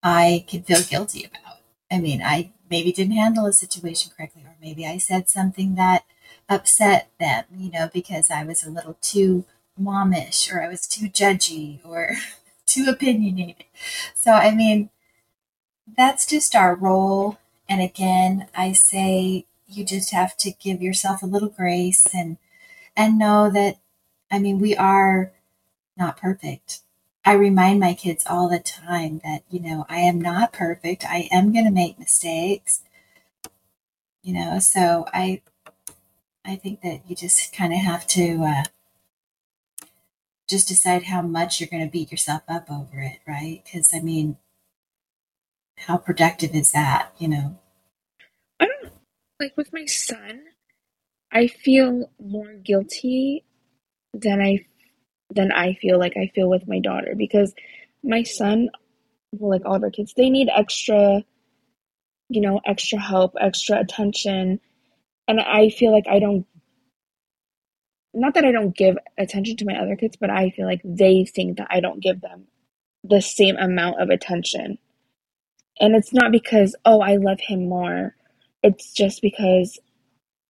I 0.02 0.46
can 0.48 0.64
feel 0.64 0.82
guilty 0.82 1.26
about. 1.26 1.58
I 1.92 2.00
mean, 2.00 2.22
I 2.22 2.52
maybe 2.70 2.92
didn't 2.92 3.14
handle 3.14 3.46
a 3.46 3.54
situation 3.54 4.12
correctly, 4.16 4.44
or 4.46 4.56
maybe 4.62 4.86
I 4.88 4.98
said 4.98 5.30
something 5.30 5.76
that 5.76 6.04
upset 6.50 7.10
them, 7.20 7.46
you 7.58 7.72
know, 7.72 7.90
because 7.94 8.30
I 8.30 8.44
was 8.44 8.64
a 8.64 8.70
little 8.70 8.98
too 9.02 9.46
momish, 9.80 10.54
or 10.54 10.62
I 10.62 10.68
was 10.68 10.88
too 10.88 11.08
judgy, 11.08 11.80
or 11.86 12.16
too 12.66 12.86
opinionated. 12.88 13.66
So, 14.16 14.32
I 14.34 14.54
mean, 14.54 14.90
that's 15.98 16.26
just 16.26 16.56
our 16.56 16.76
role. 16.76 17.38
And 17.68 17.82
again, 17.82 18.48
I 18.56 18.74
say 18.74 19.46
you 19.68 19.86
just 19.86 20.12
have 20.12 20.38
to 20.38 20.52
give 20.52 20.82
yourself 20.82 21.24
a 21.24 21.28
little 21.28 21.50
grace 21.50 22.06
and 22.14 22.38
and 22.96 23.18
know 23.18 23.50
that 23.50 23.78
I 24.32 24.40
mean, 24.40 24.60
we 24.60 24.76
are 24.76 25.32
not 25.98 26.18
perfect. 26.18 26.82
I 27.26 27.34
remind 27.34 27.80
my 27.80 27.94
kids 27.94 28.26
all 28.28 28.50
the 28.50 28.60
time 28.60 29.22
that, 29.24 29.44
you 29.50 29.60
know, 29.60 29.86
I 29.90 30.00
am 30.00 30.20
not 30.20 30.52
perfect. 30.52 31.06
I 31.06 31.30
am 31.32 31.54
going 31.54 31.66
to 31.66 31.72
make 31.72 32.00
mistakes. 32.00 32.82
You 34.24 34.34
know, 34.34 34.60
so 34.60 35.06
I 35.14 35.42
I 36.46 36.56
think 36.56 36.82
that 36.82 37.02
you 37.08 37.16
just 37.16 37.56
kind 37.56 37.74
of 37.74 37.80
have 37.80 38.06
to 38.08 38.44
uh, 38.44 38.64
just 40.50 40.68
decide 40.68 41.04
how 41.04 41.22
much 41.22 41.60
you're 41.60 41.70
going 41.70 41.86
to 41.86 41.92
beat 41.92 42.12
yourself 42.12 42.44
up 42.48 42.70
over 42.70 43.00
it, 43.00 43.20
right? 43.28 43.62
Because 43.64 43.92
I 43.94 44.00
mean, 44.02 44.38
how 45.78 45.98
productive 45.98 46.54
is 46.54 46.72
that? 46.72 47.14
You 47.18 47.30
know, 47.30 47.60
I 48.60 48.66
don't 48.66 48.94
like 49.40 49.56
with 49.56 49.72
my 49.72 49.86
son. 49.86 50.44
I 51.32 51.48
feel 51.48 52.10
more 52.20 52.54
guilty 52.54 53.44
than 54.14 54.42
I 54.42 54.66
than 55.32 55.52
I 55.52 55.74
feel 55.76 55.98
like 55.98 56.16
I 56.18 56.32
feel 56.36 56.50
with 56.50 56.68
my 56.68 56.80
daughter 56.80 57.16
because 57.18 57.54
my 58.04 58.24
son, 58.24 58.70
well, 59.32 59.50
like 59.50 59.66
all 59.66 59.76
of 59.76 59.84
our 59.84 59.90
kids, 59.90 60.14
they 60.16 60.30
need 60.30 60.50
extra, 60.56 61.24
you 62.30 62.42
know, 62.42 62.60
extra 62.66 63.00
help, 63.00 63.34
extra 63.40 63.80
attention, 63.80 64.60
and 65.28 65.40
I 65.40 65.70
feel 65.70 65.92
like 65.92 66.06
I 66.10 66.20
don't. 66.20 66.46
Not 68.14 68.36
that 68.36 68.46
I 68.46 68.52
don't 68.52 68.76
give 68.76 68.98
attention 69.18 69.58
to 69.58 69.66
my 69.66 69.76
other 69.76 69.96
kids, 69.96 70.18
but 70.20 70.30
I 70.30 70.52
feel 70.52 70.68
like 70.68 70.82
they 70.84 71.26
think 71.26 71.58
that 71.58 71.68
I 71.72 71.80
don't 71.80 72.02
give 72.02 72.22
them 72.22 72.46
the 73.04 73.22
same 73.22 73.58
amount 73.58 74.02
of 74.02 74.10
attention. 74.10 74.78
And 75.80 75.96
it's 75.96 76.14
not 76.14 76.32
because, 76.32 76.76
oh, 76.86 77.02
I 77.02 77.18
love 77.18 77.40
him 77.40 77.68
more. 77.68 78.16
It's 78.62 78.94
just 78.94 79.22
because 79.22 79.80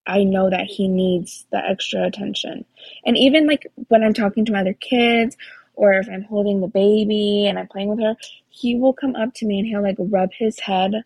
I 0.05 0.23
know 0.23 0.49
that 0.49 0.65
he 0.67 0.87
needs 0.87 1.45
the 1.51 1.57
extra 1.57 2.05
attention. 2.05 2.65
And 3.05 3.17
even 3.17 3.47
like 3.47 3.65
when 3.87 4.03
I'm 4.03 4.13
talking 4.13 4.45
to 4.45 4.51
my 4.51 4.59
other 4.59 4.73
kids 4.73 5.37
or 5.75 5.93
if 5.93 6.07
I'm 6.09 6.23
holding 6.23 6.59
the 6.59 6.67
baby 6.67 7.47
and 7.47 7.57
I'm 7.57 7.67
playing 7.67 7.89
with 7.89 8.01
her, 8.01 8.15
he 8.49 8.75
will 8.75 8.93
come 8.93 9.15
up 9.15 9.33
to 9.35 9.45
me 9.45 9.59
and 9.59 9.67
he'll 9.67 9.81
like 9.81 9.95
rub 9.99 10.31
his 10.33 10.59
head 10.59 11.03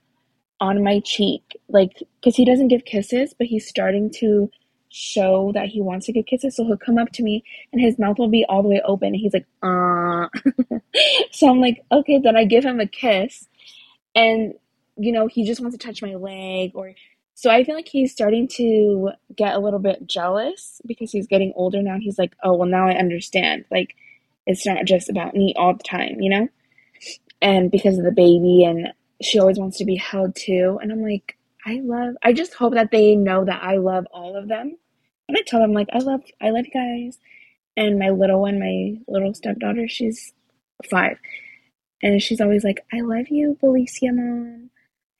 on 0.59 0.83
my 0.83 0.99
cheek. 1.01 1.43
Like, 1.69 2.03
because 2.19 2.35
he 2.35 2.45
doesn't 2.45 2.69
give 2.69 2.85
kisses, 2.85 3.33
but 3.37 3.47
he's 3.47 3.67
starting 3.67 4.11
to 4.17 4.49
show 4.89 5.51
that 5.53 5.67
he 5.67 5.81
wants 5.81 6.05
to 6.05 6.13
give 6.13 6.25
kisses. 6.25 6.55
So 6.55 6.65
he'll 6.65 6.77
come 6.77 6.97
up 6.97 7.11
to 7.13 7.23
me 7.23 7.43
and 7.71 7.81
his 7.81 7.99
mouth 7.99 8.17
will 8.17 8.29
be 8.29 8.45
all 8.47 8.63
the 8.63 8.69
way 8.69 8.81
open. 8.85 9.09
And 9.09 9.15
he's 9.17 9.33
like, 9.33 9.47
uh. 9.61 10.27
so 11.31 11.49
I'm 11.49 11.59
like, 11.59 11.83
okay, 11.91 12.19
then 12.19 12.35
I 12.35 12.45
give 12.45 12.65
him 12.65 12.79
a 12.79 12.87
kiss. 12.87 13.47
And, 14.15 14.53
you 14.95 15.11
know, 15.11 15.27
he 15.27 15.45
just 15.45 15.61
wants 15.61 15.77
to 15.77 15.85
touch 15.85 16.01
my 16.01 16.15
leg 16.15 16.71
or 16.73 16.93
so 17.37 17.51
I 17.51 17.63
feel 17.63 17.75
like 17.75 17.87
he's 17.87 18.11
starting 18.11 18.47
to 18.53 19.11
get 19.35 19.53
a 19.53 19.59
little 19.59 19.77
bit 19.77 20.07
jealous 20.07 20.81
because 20.87 21.11
he's 21.11 21.27
getting 21.27 21.53
older 21.55 21.83
now. 21.83 21.99
He's 22.01 22.17
like, 22.17 22.35
oh, 22.43 22.55
well, 22.55 22.67
now 22.67 22.87
I 22.87 22.95
understand. 22.95 23.63
Like, 23.69 23.95
it's 24.47 24.65
not 24.65 24.85
just 24.85 25.07
about 25.07 25.35
me 25.35 25.53
all 25.55 25.75
the 25.75 25.83
time, 25.83 26.19
you 26.19 26.31
know? 26.31 26.47
And 27.39 27.69
because 27.69 27.99
of 27.99 28.05
the 28.05 28.11
baby, 28.11 28.63
and 28.63 28.91
she 29.21 29.39
always 29.39 29.57
wants 29.57 29.77
to 29.77 29.85
be 29.85 29.95
held 29.95 30.35
too. 30.35 30.79
And 30.81 30.91
I'm 30.91 31.01
like, 31.01 31.37
I 31.65 31.81
love, 31.83 32.15
I 32.23 32.33
just 32.33 32.53
hope 32.53 32.73
that 32.75 32.91
they 32.91 33.15
know 33.15 33.45
that 33.45 33.63
I 33.63 33.77
love 33.77 34.05
all 34.11 34.35
of 34.35 34.47
them. 34.47 34.77
And 35.27 35.37
I 35.37 35.41
tell 35.45 35.59
them, 35.59 35.73
like, 35.73 35.89
I 35.91 35.99
love, 35.99 36.21
I 36.41 36.51
love 36.51 36.65
you 36.65 36.71
guys. 36.71 37.19
And 37.75 37.99
my 37.99 38.09
little 38.09 38.41
one, 38.41 38.59
my 38.59 38.95
little 39.07 39.33
stepdaughter, 39.33 39.87
she's 39.87 40.33
five. 40.89 41.17
And 42.01 42.21
she's 42.21 42.41
always 42.41 42.63
like, 42.63 42.85
I 42.93 43.01
love 43.01 43.27
you, 43.29 43.57
Felicia 43.59 44.11
mom. 44.13 44.69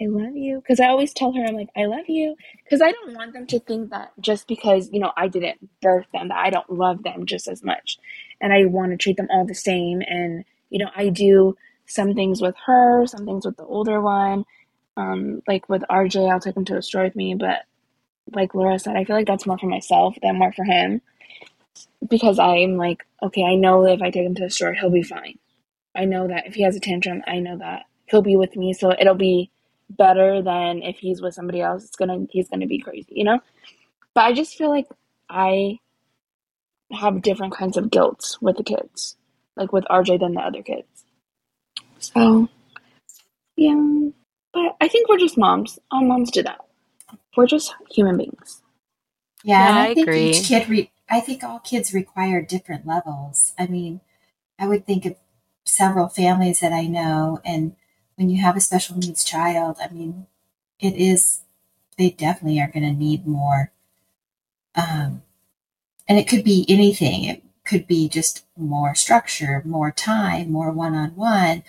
I 0.02 0.06
love 0.06 0.36
you. 0.36 0.60
Because 0.60 0.80
I 0.80 0.88
always 0.88 1.14
tell 1.14 1.34
her, 1.34 1.44
I'm 1.44 1.56
like, 1.56 1.70
I 1.76 1.86
love 1.86 2.08
you. 2.08 2.36
Because 2.64 2.82
I 2.82 2.92
don't 2.92 3.16
want 3.16 3.34
them 3.34 3.48
to 3.48 3.60
think 3.60 3.90
that 3.90 4.12
just 4.20 4.48
because, 4.48 4.90
you 4.92 5.00
know, 5.00 5.12
I 5.18 5.28
didn't 5.28 5.68
birth 5.82 6.06
them, 6.14 6.30
that 6.30 6.38
I 6.38 6.50
don't 6.50 6.72
love 6.72 7.04
them 7.04 7.26
just 7.26 7.48
as 7.48 7.64
much. 7.64 7.98
And 8.40 8.54
I 8.54 8.66
want 8.66 8.92
to 8.92 8.98
treat 8.98 9.18
them 9.18 9.28
all 9.32 9.46
the 9.46 9.56
same. 9.56 10.02
And, 10.02 10.46
you 10.70 10.80
know, 10.80 10.92
I 10.96 11.10
do 11.10 11.58
some 11.88 12.14
things 12.14 12.42
with 12.42 12.56
her, 12.66 13.06
some 13.08 13.26
things 13.26 13.46
with 13.46 13.58
the 13.58 13.66
older 13.66 14.02
one. 14.02 14.46
Um, 14.98 15.42
like 15.48 15.70
with 15.70 15.84
RJ, 15.90 16.32
I'll 16.32 16.40
take 16.40 16.58
him 16.58 16.66
to 16.66 16.78
a 16.78 16.82
store 16.82 17.04
with 17.04 17.16
me. 17.16 17.36
But 17.36 17.60
like 18.34 18.56
Laura 18.56 18.80
said, 18.80 18.96
I 18.96 19.06
feel 19.06 19.16
like 19.16 19.28
that's 19.28 19.48
more 19.48 19.58
for 19.58 19.68
myself 19.68 20.16
than 20.22 20.40
more 20.40 20.54
for 20.54 20.66
him. 20.66 21.02
Because 22.08 22.40
I'm 22.40 22.78
like, 22.78 23.06
okay, 23.24 23.44
I 23.44 23.56
know 23.56 23.86
if 23.86 24.02
I 24.02 24.12
take 24.12 24.26
him 24.26 24.36
to 24.36 24.44
the 24.44 24.50
store, 24.50 24.74
he'll 24.74 24.92
be 24.92 25.04
fine. 25.04 25.40
I 25.96 26.06
know 26.06 26.28
that 26.28 26.48
if 26.48 26.56
he 26.56 26.64
has 26.64 26.76
a 26.76 26.80
tantrum, 26.80 27.24
I 27.28 27.40
know 27.40 27.58
that 27.58 27.84
he'll 28.08 28.22
be 28.22 28.38
with 28.38 28.56
me. 28.56 28.74
So 28.74 28.94
it'll 28.98 29.16
be 29.16 29.52
better 29.90 30.42
than 30.42 30.84
if 30.84 30.98
he's 31.00 31.22
with 31.22 31.34
somebody 31.34 31.62
else. 31.62 31.86
It's 31.86 31.96
gonna 31.96 32.26
he's 32.30 32.50
gonna 32.50 32.68
be 32.68 32.80
crazy, 32.80 33.14
you 33.16 33.24
know? 33.24 33.40
But 34.14 34.26
I 34.26 34.34
just 34.34 34.58
feel 34.58 34.70
like 34.70 34.88
I 35.30 35.80
have 36.92 37.22
different 37.22 37.54
kinds 37.54 37.78
of 37.78 37.92
guilt 37.92 38.38
with 38.42 38.58
the 38.58 38.64
kids. 38.64 39.18
Like 39.56 39.74
with 39.74 39.86
RJ 39.86 40.20
than 40.20 40.34
the 40.34 40.42
other 40.42 40.62
kids. 40.62 41.06
So 42.00 42.50
yeah. 43.58 44.10
But 44.54 44.78
I 44.82 44.88
think 44.90 45.10
we're 45.10 45.20
just 45.20 45.38
moms. 45.38 45.80
All 45.92 46.04
moms 46.06 46.32
do 46.32 46.44
that. 46.44 46.60
We're 47.38 47.48
just 47.48 47.76
human 47.92 48.18
beings. 48.18 48.62
yeah, 49.44 49.64
Yeah, 49.64 49.70
and 49.70 49.80
I 49.80 49.88
I, 49.88 49.94
think 49.94 50.14
agree. 50.14 50.18
each 50.18 50.44
kid. 50.44 50.70
Re- 50.70 50.92
I 51.10 51.22
think 51.22 51.44
all 51.44 51.60
kids 51.60 51.94
require 51.94 52.42
different 52.42 52.88
levels. 52.88 53.54
I 53.60 53.68
mean, 53.68 54.02
I 54.60 54.68
would 54.68 54.86
think 54.86 55.06
of 55.06 55.16
several 55.66 56.10
families 56.10 56.62
that 56.62 56.74
I 56.74 56.86
know, 56.88 57.42
and 57.46 57.76
when 58.16 58.30
you 58.30 58.42
have 58.42 58.58
a 58.58 58.62
special 58.62 58.98
needs 58.98 59.24
child, 59.24 59.78
I 59.84 59.90
mean, 59.90 60.28
it 60.80 60.96
is 60.96 61.42
they 61.98 62.12
definitely 62.12 62.60
are 62.62 62.72
going 62.72 62.84
to 62.86 62.94
need 62.94 63.28
more. 63.28 63.72
Um, 64.76 65.24
and 66.08 66.20
it 66.20 66.28
could 66.30 66.44
be 66.44 66.66
anything. 66.70 67.26
It 67.26 67.44
could 67.68 67.86
be 67.88 68.10
just 68.10 68.46
more 68.58 68.96
structure, 68.96 69.62
more 69.66 69.92
time, 69.92 70.52
more 70.52 70.72
one-on-one, 70.72 71.64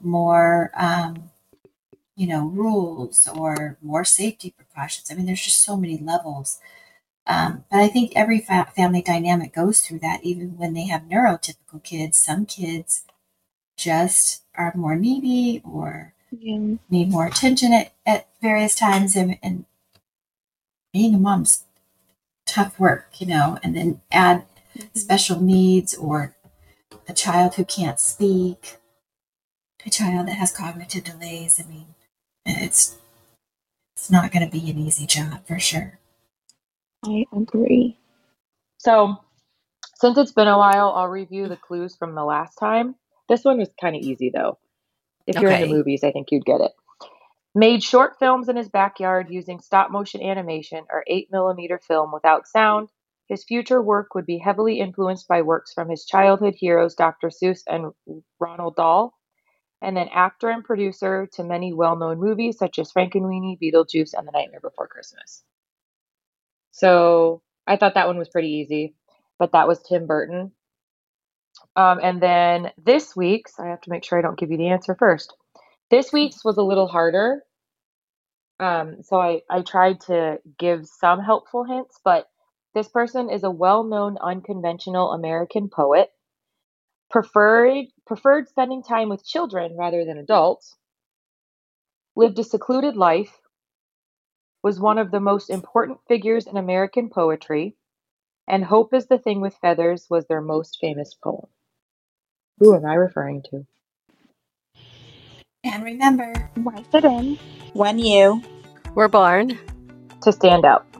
more, 0.00 0.70
um, 0.74 1.30
you 2.16 2.26
know, 2.26 2.46
rules 2.46 3.28
or 3.28 3.76
more 3.82 4.04
safety 4.04 4.50
precautions. 4.56 5.10
I 5.10 5.14
mean, 5.14 5.26
there's 5.26 5.42
just 5.42 5.62
so 5.62 5.76
many 5.76 5.98
levels. 5.98 6.60
Um, 7.26 7.64
but 7.70 7.80
I 7.80 7.88
think 7.88 8.12
every 8.14 8.40
fa- 8.40 8.72
family 8.76 9.02
dynamic 9.02 9.54
goes 9.54 9.80
through 9.80 10.00
that, 10.00 10.24
even 10.24 10.56
when 10.58 10.74
they 10.74 10.86
have 10.86 11.02
neurotypical 11.02 11.82
kids. 11.82 12.18
Some 12.18 12.46
kids 12.46 13.04
just 13.76 14.42
are 14.56 14.72
more 14.74 14.96
needy 14.96 15.62
or 15.64 16.14
Yeah. 16.30 16.76
need 16.90 17.10
more 17.10 17.26
attention 17.26 17.72
at, 17.72 17.92
at 18.06 18.28
various 18.42 18.74
times. 18.74 19.16
And, 19.16 19.38
and 19.42 19.64
being 20.92 21.14
a 21.14 21.18
mom's 21.18 21.64
tough 22.46 22.78
work, 22.78 23.20
you 23.20 23.26
know, 23.26 23.58
and 23.62 23.74
then 23.76 24.00
add 24.12 24.44
special 24.94 25.40
needs 25.40 25.94
or 25.94 26.36
a 27.08 27.12
child 27.14 27.54
who 27.54 27.64
can't 27.64 28.00
speak, 28.00 28.78
a 29.86 29.90
child 29.90 30.28
that 30.28 30.36
has 30.36 30.52
cognitive 30.56 31.04
delays. 31.04 31.60
I 31.60 31.68
mean, 31.68 31.86
it's 32.46 32.96
it's 33.96 34.10
not 34.10 34.32
going 34.32 34.44
to 34.44 34.50
be 34.50 34.70
an 34.70 34.78
easy 34.78 35.06
job 35.06 35.46
for 35.46 35.58
sure. 35.58 35.98
I 37.06 37.26
agree. 37.32 37.98
So, 38.78 39.16
since 39.96 40.18
it's 40.18 40.32
been 40.32 40.48
a 40.48 40.58
while, 40.58 40.92
I'll 40.94 41.08
review 41.08 41.48
the 41.48 41.56
clues 41.56 41.96
from 41.96 42.14
the 42.14 42.24
last 42.24 42.56
time. 42.56 42.96
This 43.28 43.44
one 43.44 43.58
was 43.58 43.70
kind 43.80 43.96
of 43.96 44.02
easy 44.02 44.30
though. 44.34 44.58
If 45.26 45.40
you're 45.40 45.52
into 45.52 45.66
Okay. 45.66 45.68
movies, 45.68 46.04
I 46.04 46.12
think 46.12 46.28
you'd 46.32 46.44
get 46.44 46.60
it. 46.60 46.72
Made 47.54 47.82
short 47.84 48.18
films 48.18 48.48
in 48.48 48.56
his 48.56 48.68
backyard 48.70 49.28
using 49.30 49.60
stop 49.60 49.90
motion 49.90 50.22
animation 50.22 50.84
or 50.90 51.04
8 51.06 51.28
millimeter 51.32 51.78
film 51.78 52.12
without 52.12 52.48
sound. 52.48 52.90
His 53.28 53.44
future 53.44 53.80
work 53.80 54.14
would 54.14 54.26
be 54.26 54.38
heavily 54.38 54.80
influenced 54.80 55.28
by 55.28 55.42
works 55.42 55.72
from 55.72 55.88
his 55.88 56.04
childhood 56.04 56.54
heroes 56.56 56.94
Dr. 56.94 57.28
Seuss 57.28 57.62
and 57.66 57.92
Ronald 58.38 58.76
Dahl, 58.76 59.14
and 59.80 59.96
then 59.96 60.08
actor 60.12 60.50
and 60.50 60.64
producer 60.64 61.26
to 61.32 61.44
many 61.44 61.72
well 61.72 61.96
known 61.96 62.18
movies 62.18 62.58
such 62.58 62.78
as 62.78 62.92
Frankenweenie, 62.92 63.58
Beetlejuice, 63.60 64.12
and 64.14 64.26
The 64.26 64.32
Nightmare 64.32 64.60
Before 64.60 64.88
Christmas. 64.88 65.42
So 66.70 67.42
I 67.66 67.76
thought 67.76 67.94
that 67.94 68.08
one 68.08 68.18
was 68.18 68.28
pretty 68.28 68.48
easy, 68.48 68.94
but 69.38 69.52
that 69.52 69.68
was 69.68 69.82
Tim 69.82 70.06
Burton. 70.06 70.52
Um, 71.76 72.00
and 72.02 72.20
then 72.20 72.72
this 72.76 73.16
week's, 73.16 73.58
I 73.58 73.68
have 73.68 73.80
to 73.82 73.90
make 73.90 74.04
sure 74.04 74.18
I 74.18 74.22
don't 74.22 74.38
give 74.38 74.50
you 74.50 74.58
the 74.58 74.68
answer 74.68 74.94
first. 74.94 75.34
This 75.90 76.12
week's 76.12 76.44
was 76.44 76.56
a 76.56 76.62
little 76.62 76.88
harder. 76.88 77.42
Um, 78.60 79.02
so 79.02 79.20
I, 79.20 79.42
I 79.50 79.62
tried 79.62 80.00
to 80.02 80.38
give 80.58 80.86
some 80.86 81.20
helpful 81.20 81.64
hints, 81.64 81.98
but 82.04 82.28
this 82.74 82.88
person 82.88 83.30
is 83.30 83.44
a 83.44 83.50
well 83.50 83.84
known 83.84 84.18
unconventional 84.20 85.12
American 85.12 85.68
poet. 85.68 86.10
Preferred 87.10 87.86
preferred 88.06 88.48
spending 88.48 88.82
time 88.82 89.08
with 89.08 89.24
children 89.24 89.76
rather 89.78 90.04
than 90.04 90.18
adults. 90.18 90.76
Lived 92.16 92.38
a 92.38 92.44
secluded 92.44 92.96
life. 92.96 93.38
Was 94.62 94.80
one 94.80 94.98
of 94.98 95.10
the 95.10 95.20
most 95.20 95.50
important 95.50 95.98
figures 96.08 96.46
in 96.46 96.56
American 96.56 97.10
poetry. 97.10 97.76
And 98.48 98.64
Hope 98.64 98.92
is 98.92 99.06
the 99.06 99.18
Thing 99.18 99.40
with 99.40 99.56
Feathers 99.62 100.06
was 100.10 100.26
their 100.26 100.40
most 100.40 100.78
famous 100.80 101.14
poem. 101.14 101.46
Who 102.58 102.74
am 102.74 102.84
I 102.84 102.94
referring 102.94 103.42
to? 103.50 103.66
And 105.64 105.82
remember, 105.82 106.50
Write 106.56 106.86
fit 106.88 107.04
in. 107.04 107.38
When 107.72 107.98
you 107.98 108.42
We're 108.94 109.08
born. 109.08 109.58
To 110.22 110.32
stand 110.32 110.64
out. 110.64 110.93